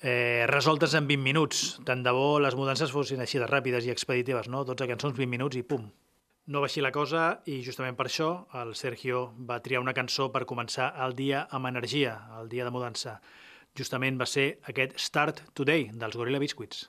eh, 0.00 0.46
resoltes 0.46 0.94
en 0.94 1.10
20 1.10 1.26
minuts. 1.26 1.64
Tant 1.84 2.06
de 2.06 2.14
bo 2.14 2.38
les 2.38 2.54
mudances 2.54 2.94
fossin 2.94 3.20
així 3.24 3.42
de 3.42 3.50
ràpides 3.50 3.88
i 3.88 3.90
expeditives, 3.90 4.46
no? 4.46 4.62
12 4.64 4.86
cançons, 4.94 5.18
20 5.18 5.30
minuts 5.34 5.58
i 5.58 5.66
pum. 5.66 5.90
No 6.46 6.60
va 6.60 6.68
així 6.68 6.82
la 6.84 6.92
cosa 6.92 7.20
i 7.48 7.62
justament 7.64 7.96
per 7.96 8.04
això 8.08 8.26
el 8.62 8.74
Sergio 8.76 9.20
va 9.50 9.62
triar 9.64 9.80
una 9.80 9.94
cançó 9.96 10.26
per 10.34 10.42
començar 10.50 10.90
el 11.06 11.16
dia 11.16 11.46
amb 11.58 11.70
energia, 11.70 12.18
el 12.40 12.50
dia 12.52 12.66
de 12.68 12.74
mudança. 12.74 13.14
Justament 13.80 14.20
va 14.20 14.28
ser 14.28 14.50
aquest 14.72 14.98
Start 15.00 15.40
Today 15.56 15.88
dels 15.94 16.20
Gorilla 16.20 16.42
Biscuits. 16.44 16.84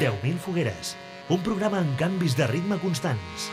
10.000 0.00 0.40
fogueres, 0.42 0.96
un 1.30 1.38
programa 1.46 1.78
amb 1.78 1.92
canvis 1.94 2.34
de 2.34 2.48
ritme 2.50 2.80
constants. 2.82 3.44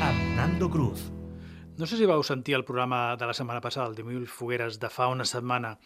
Amb 0.00 0.22
Nando 0.38 0.70
Cruz. 0.72 1.04
No 1.76 1.84
sé 1.84 1.98
si 1.98 2.08
vau 2.08 2.24
sentir 2.24 2.56
el 2.56 2.64
programa 2.64 3.16
de 3.20 3.28
la 3.28 3.36
setmana 3.36 3.60
passada, 3.60 3.90
el 3.90 3.94
de 3.98 4.08
Mil 4.08 4.24
Fogueres, 4.30 4.80
de 4.80 4.88
fa 4.88 5.10
una 5.12 5.28
setmana. 5.28 5.76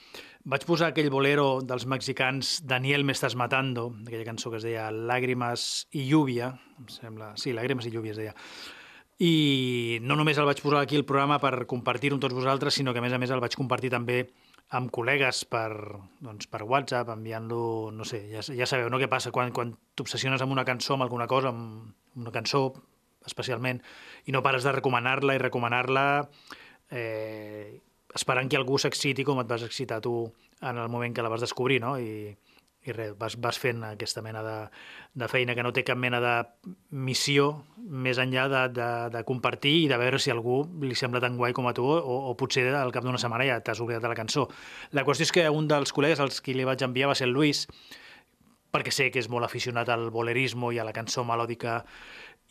Vaig 0.47 0.63
posar 0.69 0.93
aquell 0.93 1.11
bolero 1.11 1.59
dels 1.65 1.89
mexicans 1.91 2.59
Daniel 2.63 3.03
me 3.03 3.19
estás 3.19 3.35
matando, 3.35 3.91
aquella 4.07 4.29
cançó 4.29 4.53
que 4.53 4.63
es 4.63 4.69
deia 4.69 4.93
Lágrimas 4.93 5.89
i 5.91 6.07
lluvia, 6.07 6.53
em 6.79 6.91
sembla... 6.93 7.33
Sí, 7.35 7.57
Lágrimas 7.57 7.89
i 7.89 7.97
lluvia 7.97 8.15
es 8.15 8.21
deia. 8.21 8.37
I 9.19 9.99
no 10.07 10.15
només 10.15 10.39
el 10.39 10.47
vaig 10.47 10.61
posar 10.63 10.85
aquí 10.85 10.99
al 10.99 11.07
programa 11.07 11.41
per 11.43 11.67
compartir-ho 11.71 12.15
amb 12.17 12.23
tots 12.23 12.37
vosaltres, 12.37 12.77
sinó 12.79 12.93
que 12.95 13.03
a 13.03 13.03
més 13.03 13.15
a 13.15 13.19
més 13.19 13.33
el 13.35 13.43
vaig 13.43 13.57
compartir 13.59 13.91
també 13.91 14.21
amb 14.79 14.93
col·legues 14.95 15.43
per, 15.51 15.73
doncs, 16.23 16.47
per 16.47 16.63
WhatsApp, 16.63 17.11
enviant-lo, 17.17 17.91
no 17.95 18.07
sé, 18.07 18.21
ja, 18.31 18.45
ja 18.45 18.69
sabeu 18.69 18.93
no 18.93 19.01
què 19.01 19.09
passa 19.11 19.33
quan, 19.35 19.51
quan 19.57 19.73
t'obsessiones 19.99 20.45
amb 20.45 20.55
una 20.55 20.67
cançó, 20.69 20.95
amb 20.95 21.07
alguna 21.09 21.27
cosa, 21.27 21.51
amb 21.51 22.21
una 22.21 22.35
cançó 22.35 22.69
especialment, 23.27 23.81
i 24.29 24.35
no 24.35 24.45
pares 24.45 24.65
de 24.65 24.77
recomanar-la 24.77 25.35
i 25.35 25.43
recomanar-la 25.43 26.05
eh, 26.91 27.81
esperant 28.15 28.49
que 28.49 28.61
algú 28.61 28.79
s'exciti 28.79 29.25
com 29.27 29.41
et 29.43 29.51
vas 29.51 29.65
excitar 29.67 29.99
tu 30.05 30.15
en 30.61 30.79
el 30.79 30.89
moment 30.93 31.17
que 31.17 31.25
la 31.25 31.33
vas 31.33 31.43
descobrir, 31.43 31.81
no? 31.83 31.97
I, 31.99 32.37
i 32.89 32.95
res, 32.97 33.15
vas, 33.19 33.37
vas 33.41 33.59
fent 33.61 33.85
aquesta 33.87 34.23
mena 34.25 34.43
de, 34.45 34.57
de 35.21 35.29
feina 35.31 35.55
que 35.55 35.65
no 35.65 35.73
té 35.77 35.85
cap 35.87 35.99
mena 36.01 36.21
de 36.25 36.35
missió 36.91 37.51
més 37.79 38.21
enllà 38.23 38.49
de, 38.53 38.63
de, 38.77 38.89
de 39.15 39.25
compartir 39.29 39.75
i 39.85 39.89
de 39.91 39.99
veure 40.01 40.21
si 40.23 40.33
algú 40.35 40.61
li 40.83 40.97
sembla 40.99 41.23
tan 41.25 41.37
guai 41.39 41.57
com 41.57 41.69
a 41.71 41.75
tu 41.77 41.87
o, 41.87 42.19
o 42.31 42.35
potser 42.39 42.67
al 42.75 42.93
cap 42.95 43.07
d'una 43.07 43.21
setmana 43.21 43.47
ja 43.49 43.61
t'has 43.65 43.81
oblidat 43.85 44.05
de 44.05 44.13
la 44.13 44.19
cançó. 44.19 44.49
La 44.97 45.05
qüestió 45.07 45.29
és 45.29 45.35
que 45.35 45.49
un 45.51 45.69
dels 45.71 45.95
col·legues 45.95 46.23
als 46.25 46.43
qui 46.45 46.57
li 46.57 46.67
vaig 46.69 46.85
enviar 46.85 47.13
va 47.13 47.19
ser 47.19 47.29
el 47.29 47.37
Lluís, 47.37 47.67
perquè 48.73 48.93
sé 48.93 49.11
que 49.13 49.23
és 49.23 49.29
molt 49.33 49.47
aficionat 49.47 49.89
al 49.93 50.11
bolerismo 50.15 50.73
i 50.73 50.81
a 50.81 50.87
la 50.87 50.97
cançó 50.97 51.25
melòdica, 51.25 51.83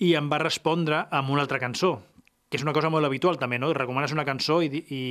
i 0.02 0.14
em 0.18 0.30
va 0.30 0.42
respondre 0.42 1.06
amb 1.12 1.34
una 1.34 1.44
altra 1.46 1.62
cançó, 1.62 1.98
que 2.50 2.56
és 2.56 2.64
una 2.64 2.72
cosa 2.72 2.90
molt 2.90 3.06
habitual 3.06 3.36
també, 3.40 3.58
no? 3.60 3.74
Recomanes 3.76 4.14
una 4.16 4.24
cançó 4.28 4.62
i, 4.64 4.70
i 4.72 5.02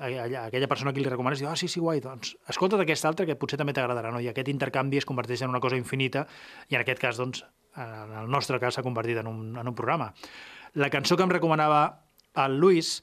aquella 0.00 0.68
persona 0.70 0.92
a 0.92 0.96
qui 0.96 1.02
li 1.02 1.10
recomanes 1.10 1.42
diu, 1.42 1.50
ah, 1.50 1.56
sí, 1.58 1.68
sí, 1.68 1.80
guai, 1.82 2.00
doncs 2.00 2.32
escolta't 2.48 2.80
aquesta 2.80 3.10
altra 3.10 3.26
que 3.28 3.36
potser 3.36 3.58
també 3.60 3.74
t'agradarà, 3.76 4.12
no? 4.14 4.22
I 4.24 4.30
aquest 4.32 4.48
intercanvi 4.48 5.00
es 5.00 5.08
converteix 5.08 5.44
en 5.44 5.52
una 5.52 5.60
cosa 5.60 5.76
infinita 5.76 6.24
i 6.70 6.78
en 6.78 6.80
aquest 6.80 7.02
cas, 7.02 7.20
doncs, 7.20 7.44
en 7.76 8.16
el 8.22 8.32
nostre 8.32 8.60
cas 8.62 8.78
s'ha 8.78 8.86
convertit 8.86 9.20
en 9.20 9.28
un, 9.28 9.44
en 9.60 9.68
un 9.68 9.76
programa. 9.76 10.14
La 10.80 10.88
cançó 10.88 11.18
que 11.18 11.26
em 11.26 11.32
recomanava 11.32 11.82
el 12.40 12.56
Luis 12.62 13.02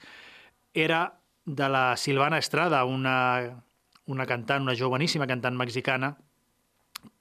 era 0.73 1.19
de 1.45 1.69
la 1.69 1.95
Silvana 1.97 2.41
Estrada, 2.41 2.83
una, 2.85 3.61
una 4.07 4.25
cantant, 4.25 4.65
una 4.65 4.75
joveníssima 4.75 5.27
cantant 5.29 5.55
mexicana, 5.55 6.15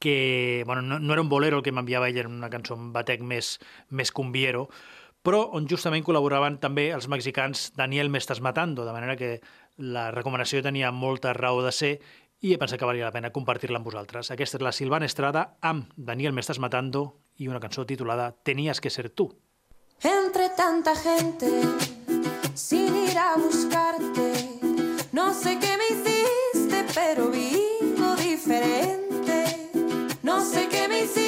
que 0.01 0.65
bueno, 0.67 0.83
no, 0.83 0.99
no 0.99 1.13
era 1.13 1.23
un 1.23 1.29
bolero 1.29 1.59
el 1.59 1.63
que 1.63 1.73
m'enviava 1.73 2.09
ella, 2.09 2.25
era 2.25 2.33
una 2.33 2.51
cançó 2.51 2.75
amb 2.75 2.95
batec 2.97 3.21
més, 3.21 3.59
més 3.91 4.11
cumbiero, 4.11 4.71
però 5.27 5.41
on 5.59 5.67
justament 5.67 6.05
col·laboraven 6.07 6.61
també 6.63 6.91
els 6.95 7.09
mexicans 7.11 7.73
Daniel 7.75 8.13
Me 8.15 8.21
Estás 8.23 8.39
Matando, 8.41 8.85
de 8.87 8.93
manera 8.95 9.17
que 9.19 9.41
la 9.77 10.13
recomanació 10.15 10.63
tenia 10.63 10.93
molta 10.95 11.33
raó 11.35 11.65
de 11.65 11.73
ser 11.75 11.97
i 12.47 12.53
he 12.55 12.59
pensat 12.61 12.79
que 12.79 12.87
valia 12.87 13.09
la 13.09 13.15
pena 13.15 13.33
compartir-la 13.35 13.81
amb 13.81 13.89
vosaltres. 13.89 14.31
Aquesta 14.31 14.61
és 14.61 14.63
la 14.63 14.75
Silvana 14.77 15.09
Estrada 15.11 15.57
amb 15.67 15.91
Daniel 15.97 16.37
Me 16.37 16.45
Estás 16.45 16.61
Matando 16.63 17.25
i 17.43 17.51
una 17.51 17.59
cançó 17.59 17.85
titulada 17.85 18.31
Tenías 18.47 18.81
que 18.81 18.91
ser 18.91 19.11
tú. 19.11 19.33
Entre 20.03 20.51
tanta 20.51 20.95
gente, 20.95 21.51
sin 22.55 22.95
ir 22.95 23.19
a 23.19 23.35
buscarte, 23.37 24.31
no 25.11 25.33
sé 25.35 25.59
qué 25.59 25.75
me 25.81 25.91
hiciste, 25.91 26.85
pero 26.95 27.31
vivo 27.31 28.15
diferente. 28.15 29.45
No 30.23 30.41
sé 30.45 30.69
qué 30.69 30.87
me 30.87 31.01
hiciste, 31.01 31.26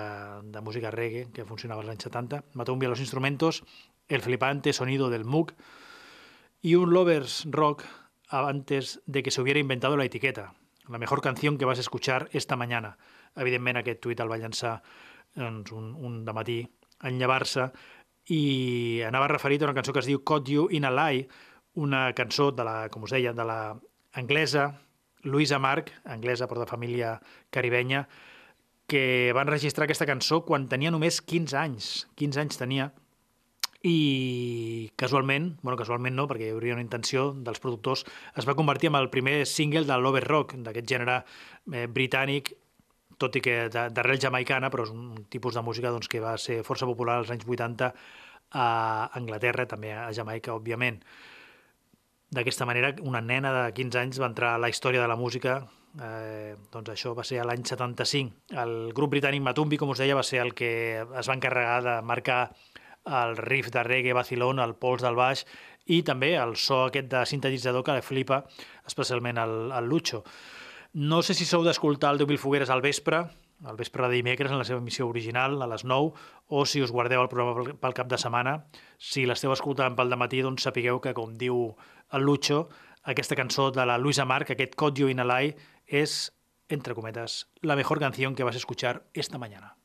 de 0.54 0.60
música 0.62 0.92
reggae 0.94 1.26
que 1.34 1.44
funcionava 1.44 1.82
als 1.82 1.90
anys 1.90 2.06
70, 2.06 2.44
Matumbi 2.54 2.86
a 2.86 2.92
los 2.92 3.02
instrumentos, 3.02 3.64
el 4.08 4.22
flipante 4.22 4.72
sonido 4.72 5.10
del 5.10 5.24
Moog 5.24 5.52
y 6.62 6.76
un 6.76 6.92
lovers 6.92 7.44
rock 7.50 7.84
antes 8.28 9.02
de 9.06 9.22
que 9.22 9.30
se 9.30 9.40
hubiera 9.40 9.60
inventado 9.60 9.96
la 9.96 10.04
etiqueta. 10.04 10.54
La 10.88 10.98
mejor 10.98 11.20
canción 11.20 11.58
que 11.58 11.64
vas 11.64 11.78
a 11.78 11.80
escuchar 11.80 12.28
esta 12.32 12.56
mañana. 12.56 12.98
Evidentment, 13.34 13.76
aquest 13.82 14.00
tuit 14.00 14.20
el 14.22 14.30
va 14.30 14.38
llançar 14.38 14.80
doncs, 15.34 15.72
un, 15.74 15.92
un 15.98 16.24
de 16.24 16.32
matí 16.32 16.60
en 17.02 17.18
llevar-se 17.18 17.72
i 18.32 19.02
anava 19.06 19.28
referit 19.30 19.62
a 19.62 19.68
una 19.68 19.76
cançó 19.76 19.94
que 19.94 20.02
es 20.02 20.08
diu 20.08 20.22
Caught 20.26 20.48
You 20.50 20.68
in 20.74 20.84
a 20.84 20.90
Lie, 20.90 21.28
una 21.76 22.08
cançó 22.16 22.50
de 22.50 22.64
la, 22.66 22.76
com 22.90 23.04
us 23.06 23.14
deia, 23.14 23.32
de 23.36 23.44
la 23.46 23.76
anglesa 24.16 24.72
Luisa 25.26 25.58
Marc, 25.58 25.92
anglesa 26.04 26.48
però 26.48 26.62
de 26.62 26.70
família 26.70 27.16
caribenya, 27.50 28.06
que 28.86 29.32
van 29.34 29.50
registrar 29.50 29.84
aquesta 29.86 30.06
cançó 30.06 30.44
quan 30.46 30.68
tenia 30.70 30.92
només 30.94 31.20
15 31.20 31.58
anys. 31.58 31.90
15 32.16 32.42
anys 32.42 32.60
tenia. 32.60 32.92
I 33.86 34.90
casualment, 34.98 35.52
bueno, 35.62 35.76
casualment 35.78 36.16
no, 36.16 36.26
perquè 36.26 36.48
hi 36.48 36.54
hauria 36.54 36.74
una 36.74 36.82
intenció 36.82 37.28
dels 37.46 37.60
productors, 37.62 38.06
es 38.34 38.46
va 38.48 38.56
convertir 38.58 38.90
en 38.90 38.98
el 38.98 39.10
primer 39.10 39.44
single 39.46 39.84
de 39.86 39.98
l'over 40.00 40.24
rock, 40.24 40.56
d'aquest 40.58 40.88
gènere 40.90 41.20
eh, 41.20 41.86
britànic, 41.86 42.54
tot 43.18 43.36
i 43.36 43.42
que 43.44 43.56
d'arrel 43.72 44.20
jamaicana, 44.20 44.70
però 44.72 44.84
és 44.86 44.92
un 44.92 45.26
tipus 45.32 45.56
de 45.56 45.62
música 45.64 45.92
doncs, 45.92 46.08
que 46.08 46.20
va 46.20 46.36
ser 46.38 46.62
força 46.66 46.88
popular 46.88 47.18
als 47.20 47.32
anys 47.32 47.46
80 47.48 47.92
a 48.52 48.66
Anglaterra, 49.18 49.66
també 49.66 49.92
a 49.92 50.10
Jamaica, 50.12 50.54
òbviament. 50.54 51.00
D'aquesta 52.36 52.66
manera, 52.66 52.92
una 53.06 53.22
nena 53.22 53.52
de 53.54 53.66
15 53.74 54.00
anys 54.02 54.20
va 54.20 54.30
entrar 54.30 54.54
a 54.54 54.62
la 54.62 54.68
història 54.68 55.02
de 55.02 55.08
la 55.08 55.16
música, 55.16 55.60
eh, 56.02 56.56
doncs 56.72 56.90
això 56.92 57.14
va 57.16 57.24
ser 57.24 57.40
a 57.40 57.46
l'any 57.48 57.64
75. 57.64 58.56
El 58.62 58.92
grup 58.94 59.14
britànic 59.14 59.42
Matumbi, 59.42 59.78
com 59.78 59.94
us 59.94 60.02
deia, 60.02 60.18
va 60.18 60.26
ser 60.26 60.42
el 60.42 60.52
que 60.54 60.72
es 61.00 61.28
va 61.28 61.36
encarregar 61.38 61.82
de 61.84 62.00
marcar 62.02 62.40
el 63.06 63.36
riff 63.36 63.70
de 63.70 63.82
reggae 63.86 64.12
vacilón, 64.12 64.58
el 64.58 64.74
pols 64.74 65.04
del 65.06 65.14
baix 65.14 65.44
i 65.86 66.00
també 66.02 66.32
el 66.34 66.56
so 66.58 66.86
aquest 66.88 67.08
de 67.12 67.22
sintetitzador 67.30 67.84
que 67.86 68.00
flipa 68.02 68.42
especialment 68.86 69.38
el, 69.38 69.56
el 69.72 69.86
Lucho. 69.86 70.24
No 70.96 71.18
sé 71.20 71.34
si 71.36 71.44
sou 71.44 71.60
d'escoltar 71.60 72.08
el 72.14 72.18
10.000 72.22 72.40
fogueres 72.40 72.70
al 72.72 72.80
vespre, 72.80 73.18
al 73.68 73.76
vespre 73.76 74.06
de 74.06 74.14
dimecres 74.14 74.48
en 74.48 74.56
la 74.56 74.64
seva 74.64 74.80
emissió 74.80 75.04
original, 75.04 75.58
a 75.60 75.66
les 75.68 75.84
9, 75.84 76.14
o 76.48 76.62
si 76.64 76.80
us 76.80 76.88
guardeu 76.88 77.20
el 77.20 77.28
programa 77.28 77.74
pel, 77.76 77.92
cap 77.92 78.08
de 78.08 78.16
setmana. 78.16 78.54
Si 78.96 79.26
l'esteu 79.28 79.52
escoltant 79.52 79.92
pel 79.92 80.08
matí, 80.16 80.40
doncs 80.40 80.64
sapigueu 80.64 81.02
que, 81.04 81.12
com 81.12 81.36
diu 81.36 81.74
el 82.16 82.24
Lucho, 82.24 82.70
aquesta 83.04 83.36
cançó 83.36 83.68
de 83.76 83.84
la 83.84 83.98
Luisa 84.00 84.24
Marc, 84.24 84.54
aquest 84.54 84.72
Caught 84.72 85.04
You 85.04 85.12
in 85.12 85.20
a 85.20 85.28
Lie, 85.28 85.52
és, 85.84 86.32
entre 86.72 86.96
cometas, 86.96 87.42
la 87.60 87.76
mejor 87.76 88.00
canción 88.00 88.34
que 88.34 88.48
vas 88.48 88.56
a 88.56 88.64
esta 89.12 89.36
mañana. 89.36 89.76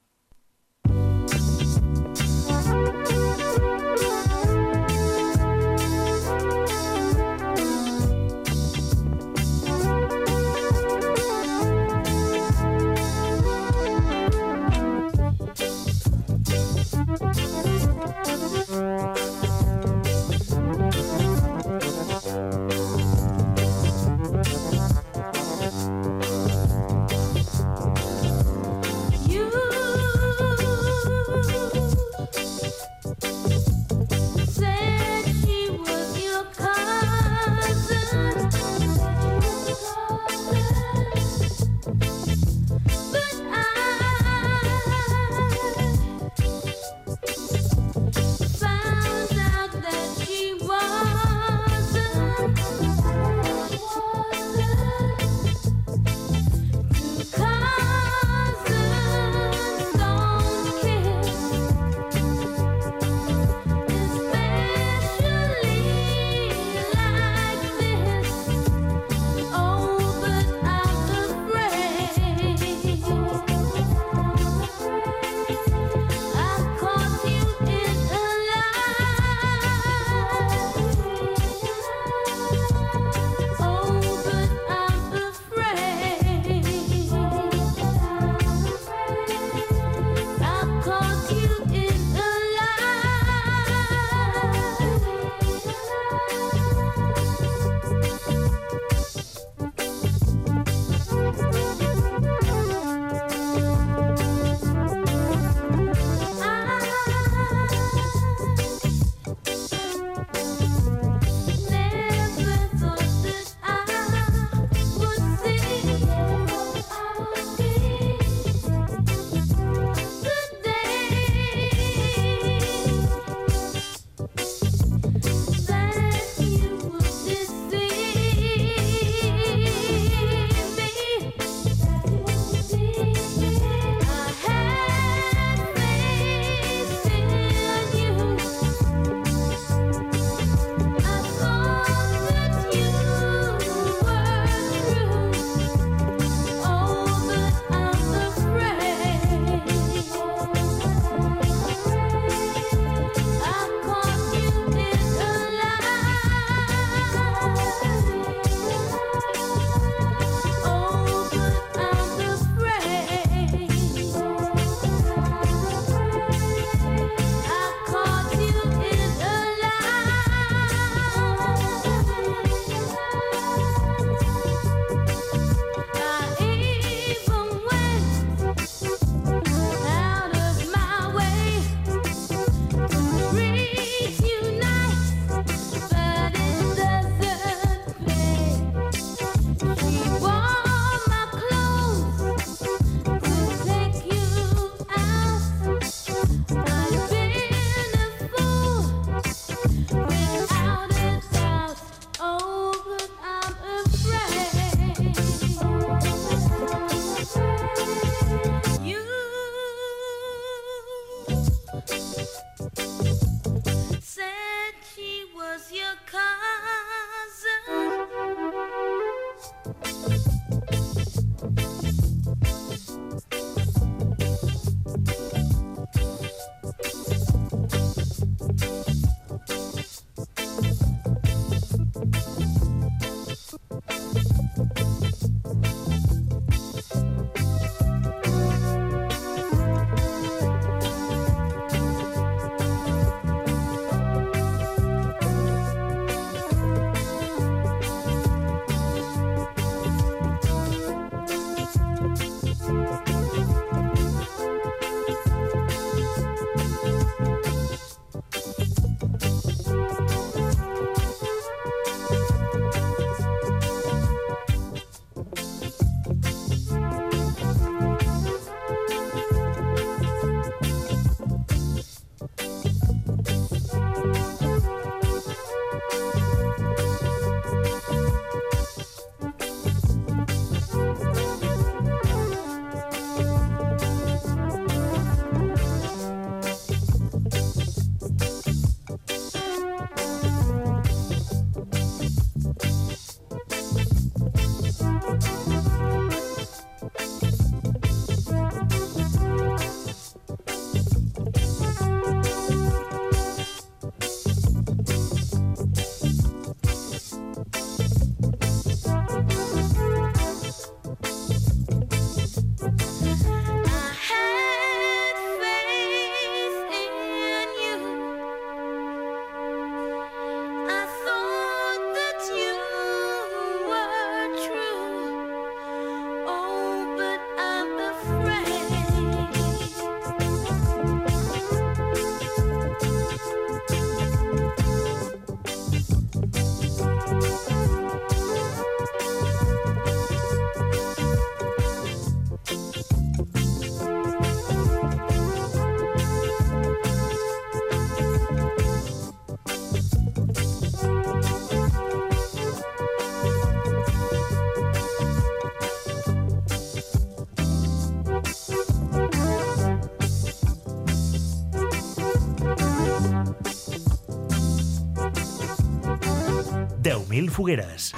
10.000 366.82 367.30
fogueres. 367.30 367.92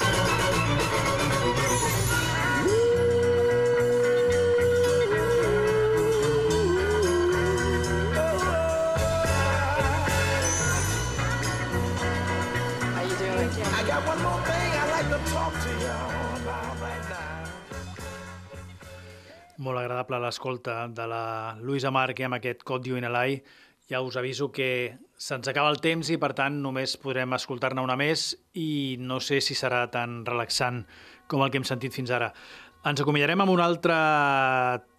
Molt 19.64 19.80
agradable 19.80 20.20
l'escolta 20.20 20.90
de 20.92 21.06
la 21.08 21.56
Luisa 21.62 21.88
Marque 21.88 22.26
amb 22.28 22.36
aquest 22.36 22.68
Cod 22.68 22.84
You 22.84 23.00
in 23.00 23.08
a 23.08 23.14
Lie. 23.16 23.46
Ja 23.88 24.02
us 24.04 24.18
aviso 24.20 24.52
que 24.52 24.98
se'ns 25.24 25.48
acaba 25.48 25.72
el 25.72 25.80
temps 25.80 26.10
i, 26.12 26.18
per 26.20 26.34
tant, 26.36 26.58
només 26.66 26.98
podrem 27.00 27.36
escoltar-ne 27.38 27.84
una 27.84 27.96
més 28.00 28.34
i 28.60 28.98
no 29.00 29.22
sé 29.24 29.40
si 29.46 29.56
serà 29.56 29.86
tan 29.92 30.22
relaxant 30.28 30.84
com 31.32 31.44
el 31.46 31.52
que 31.52 31.62
hem 31.62 31.68
sentit 31.68 31.96
fins 31.96 32.12
ara. 32.12 32.34
Ens 32.84 33.00
acomiadarem 33.00 33.40
amb 33.40 33.54
un 33.54 33.62
altre 33.64 33.96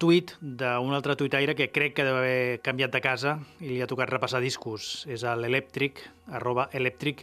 tuit 0.01 0.33
d'un 0.41 0.95
altre 0.97 1.13
tuitaire 1.19 1.53
que 1.53 1.69
crec 1.69 1.93
que 1.99 2.07
deu 2.07 2.17
haver 2.17 2.63
canviat 2.65 2.95
de 2.95 3.01
casa 3.03 3.35
i 3.61 3.69
li 3.69 3.77
ha 3.85 3.89
tocat 3.91 4.09
repassar 4.09 4.41
discos. 4.41 5.05
És 5.05 5.21
a 5.21 5.35
l'Electric, 5.37 6.01
arroba 6.33 6.71
Electric. 6.73 7.21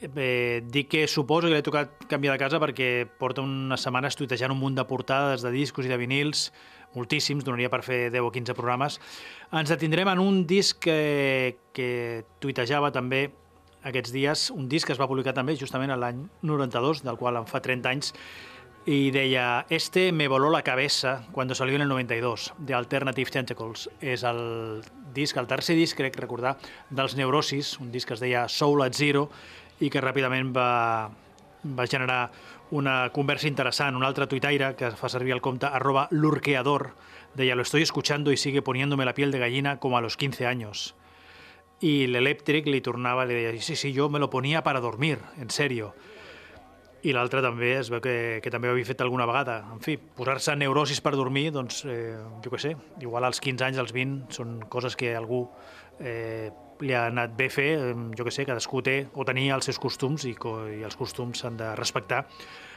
Eh, 0.00 0.62
dic 0.64 0.88
que 0.94 1.04
suposo 1.12 1.50
que 1.50 1.52
li 1.52 1.60
ha 1.60 1.66
tocat 1.66 2.06
canviar 2.08 2.32
de 2.32 2.40
casa 2.40 2.62
perquè 2.62 3.04
porta 3.20 3.44
unes 3.44 3.84
setmanes 3.84 4.16
tuitejant 4.16 4.54
un 4.54 4.62
munt 4.62 4.80
de 4.80 4.86
portades 4.88 5.44
de 5.44 5.52
discos 5.52 5.84
i 5.84 5.92
de 5.92 6.00
vinils, 6.00 6.48
moltíssims, 6.94 7.44
donaria 7.46 7.70
per 7.70 7.82
fer 7.86 8.00
10 8.10 8.26
o 8.26 8.32
15 8.34 8.56
programes. 8.58 9.00
Ens 9.52 9.70
detindrem 9.72 10.08
en 10.12 10.22
un 10.22 10.44
disc 10.46 10.80
que, 10.82 11.56
que 11.76 11.90
tuitejava 12.42 12.92
també 12.94 13.28
aquests 13.82 14.12
dies, 14.12 14.48
un 14.52 14.68
disc 14.68 14.86
que 14.86 14.92
es 14.92 15.00
va 15.00 15.08
publicar 15.08 15.32
també 15.36 15.56
justament 15.56 15.92
l'any 15.96 16.26
92, 16.44 17.04
del 17.06 17.16
qual 17.20 17.40
en 17.40 17.48
fa 17.48 17.62
30 17.64 17.94
anys, 17.94 18.14
y 18.86 19.10
deia, 19.10 19.66
este 19.68 20.10
me 20.10 20.26
voló 20.26 20.50
la 20.50 20.62
cabeza 20.62 21.26
cuando 21.32 21.54
salió 21.54 21.76
en 21.76 21.82
el 21.82 21.88
92, 21.88 22.54
de 22.58 22.74
Alternative 22.74 23.30
Tentacles. 23.30 23.90
És 24.00 24.24
el 24.24 24.82
disc, 25.14 25.36
el 25.36 25.46
tercer 25.46 25.76
disc, 25.76 25.98
crec 25.98 26.16
recordar, 26.16 26.56
dels 26.88 27.16
Neurosis, 27.16 27.76
un 27.78 27.92
disc 27.92 28.08
que 28.08 28.16
es 28.16 28.24
deia 28.24 28.48
Soul 28.48 28.82
at 28.82 28.96
Zero, 28.96 29.28
i 29.80 29.92
que 29.92 30.00
ràpidament 30.00 30.52
va, 30.56 31.10
va 31.64 31.86
generar 31.86 32.30
una 32.70 33.10
conversa 33.10 33.48
interessant. 33.48 33.96
Un 33.96 34.04
altre 34.04 34.26
tuitaire 34.26 34.74
que 34.78 34.92
fa 34.96 35.10
servir 35.10 35.34
el 35.34 35.42
compte 35.44 35.66
arroba 35.66 36.08
lurqueador 36.10 36.94
deia, 37.34 37.54
lo 37.54 37.62
estoy 37.62 37.82
escuchando 37.82 38.32
y 38.32 38.36
sigue 38.36 38.62
poniéndome 38.62 39.04
la 39.04 39.14
piel 39.14 39.30
de 39.30 39.38
gallina 39.38 39.78
como 39.78 39.98
a 39.98 40.00
los 40.00 40.16
15 40.16 40.46
años. 40.46 40.94
Y 41.80 42.06
l'Electric 42.06 42.66
li 42.68 42.82
tornava, 42.84 43.24
li 43.24 43.34
deia, 43.34 43.54
sí, 43.62 43.74
sí, 43.74 43.92
yo 43.92 44.10
me 44.10 44.18
lo 44.18 44.28
ponía 44.28 44.62
para 44.62 44.80
dormir, 44.80 45.18
en 45.40 45.48
serio. 45.48 45.94
I 47.00 47.14
l'altre 47.16 47.40
també 47.40 47.70
es 47.78 47.88
veu 47.88 48.02
que, 48.04 48.40
que 48.44 48.50
també 48.52 48.68
ho 48.68 48.74
havia 48.74 48.84
fet 48.84 49.00
alguna 49.00 49.24
vegada. 49.24 49.62
En 49.72 49.80
fi, 49.80 49.94
posar-se 49.96 50.52
neurosis 50.60 51.00
per 51.00 51.14
dormir, 51.16 51.46
doncs, 51.54 51.86
eh, 51.88 52.18
jo 52.44 52.52
què 52.52 52.60
sé, 52.60 52.74
igual 53.00 53.24
als 53.24 53.40
15 53.40 53.64
anys, 53.70 53.80
als 53.80 53.94
20, 53.96 54.28
són 54.36 54.58
coses 54.68 54.98
que 55.00 55.14
algú 55.16 55.46
eh, 55.96 56.50
li 56.84 56.94
ha 56.96 57.06
anat 57.10 57.34
bé 57.36 57.48
fer, 57.52 57.68
jo 58.16 58.26
què 58.26 58.32
sé, 58.34 58.46
cadascú 58.48 58.82
té 58.86 58.96
o 59.14 59.26
tenia 59.28 59.56
els 59.56 59.68
seus 59.68 59.78
costums 59.80 60.24
i, 60.28 60.34
i 60.34 60.80
els 60.86 60.96
costums 60.96 61.42
s'han 61.42 61.58
de 61.60 61.74
respectar. 61.78 62.24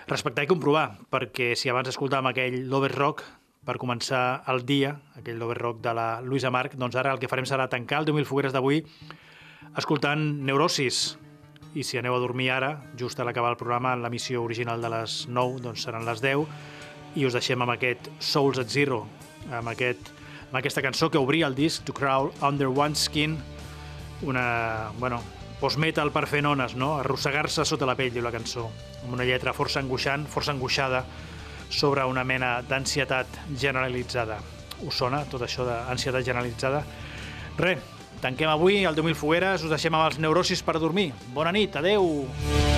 Respectar 0.10 0.43
i 0.43 0.51
comprovar, 0.51 0.89
perquè 1.12 1.54
si 1.56 1.72
abans 1.72 1.89
escoltàvem 1.91 2.32
aquell 2.34 2.60
Lover 2.70 2.91
Rock 2.95 3.24
per 3.64 3.78
començar 3.80 4.43
el 4.51 4.66
dia, 4.68 4.97
aquell 5.16 5.39
Lover 5.39 5.58
Rock 5.62 5.84
de 5.86 5.93
la 5.95 6.08
Luisa 6.22 6.51
Marc, 6.51 6.76
doncs 6.76 6.97
ara 6.99 7.14
el 7.16 7.22
que 7.22 7.32
farem 7.32 7.47
serà 7.47 7.70
tancar 7.72 8.04
el 8.04 8.10
10.000 8.12 8.28
fogueres 8.28 8.56
d'avui 8.56 8.84
escoltant 9.80 10.22
Neurosis, 10.45 11.16
i 11.74 11.82
si 11.82 11.97
aneu 11.97 12.14
a 12.14 12.22
dormir 12.22 12.51
ara, 12.54 12.76
just 12.99 13.20
a 13.20 13.26
l'acabar 13.26 13.54
el 13.54 13.58
programa, 13.58 13.93
en 13.95 14.04
l'emissió 14.04 14.43
original 14.43 14.82
de 14.84 14.91
les 14.93 15.24
9, 15.28 15.62
doncs 15.64 15.86
seran 15.88 16.06
les 16.06 16.22
10, 16.22 16.45
i 17.18 17.26
us 17.26 17.34
deixem 17.34 17.62
amb 17.62 17.74
aquest 17.74 18.12
Souls 18.22 18.60
at 18.62 18.70
Zero, 18.70 19.04
amb, 19.49 19.72
aquest, 19.72 20.12
amb 20.49 20.60
aquesta 20.62 20.84
cançó 20.86 21.10
que 21.10 21.22
obria 21.22 21.49
el 21.49 21.58
disc 21.58 21.86
To 21.88 21.95
Crawl 21.97 22.30
Under 22.45 22.70
One 22.70 22.93
Skin, 22.99 23.39
una, 24.24 24.91
bueno, 24.99 25.21
post-metal 25.59 26.11
per 26.11 26.26
fer 26.28 26.41
nones, 26.43 26.76
no? 26.76 26.97
Arrossegar-se 26.99 27.65
sota 27.67 27.88
la 27.88 27.95
pell, 27.99 28.11
diu 28.13 28.26
la 28.26 28.34
cançó, 28.34 28.67
amb 29.03 29.15
una 29.15 29.28
lletra 29.28 29.53
força 29.55 29.80
angoixant, 29.84 30.26
força 30.28 30.51
angoixada, 30.55 31.03
sobre 31.74 32.03
una 32.05 32.24
mena 32.28 32.57
d'ansietat 32.67 33.39
generalitzada. 33.59 34.38
Us 34.84 34.99
sona 34.99 35.24
tot 35.32 35.45
això 35.45 35.65
d'ansietat 35.67 36.26
generalitzada? 36.28 36.84
Res, 37.57 37.82
tanquem 38.21 38.51
avui 38.51 38.84
el 38.84 38.95
10.000 38.95 39.17
fogueres, 39.19 39.65
us 39.65 39.74
deixem 39.74 39.95
amb 39.95 40.11
els 40.11 40.21
neurosis 40.21 40.63
per 40.63 40.80
dormir. 40.80 41.11
Bona 41.34 41.55
nit, 41.55 41.76
adeu! 41.80 42.72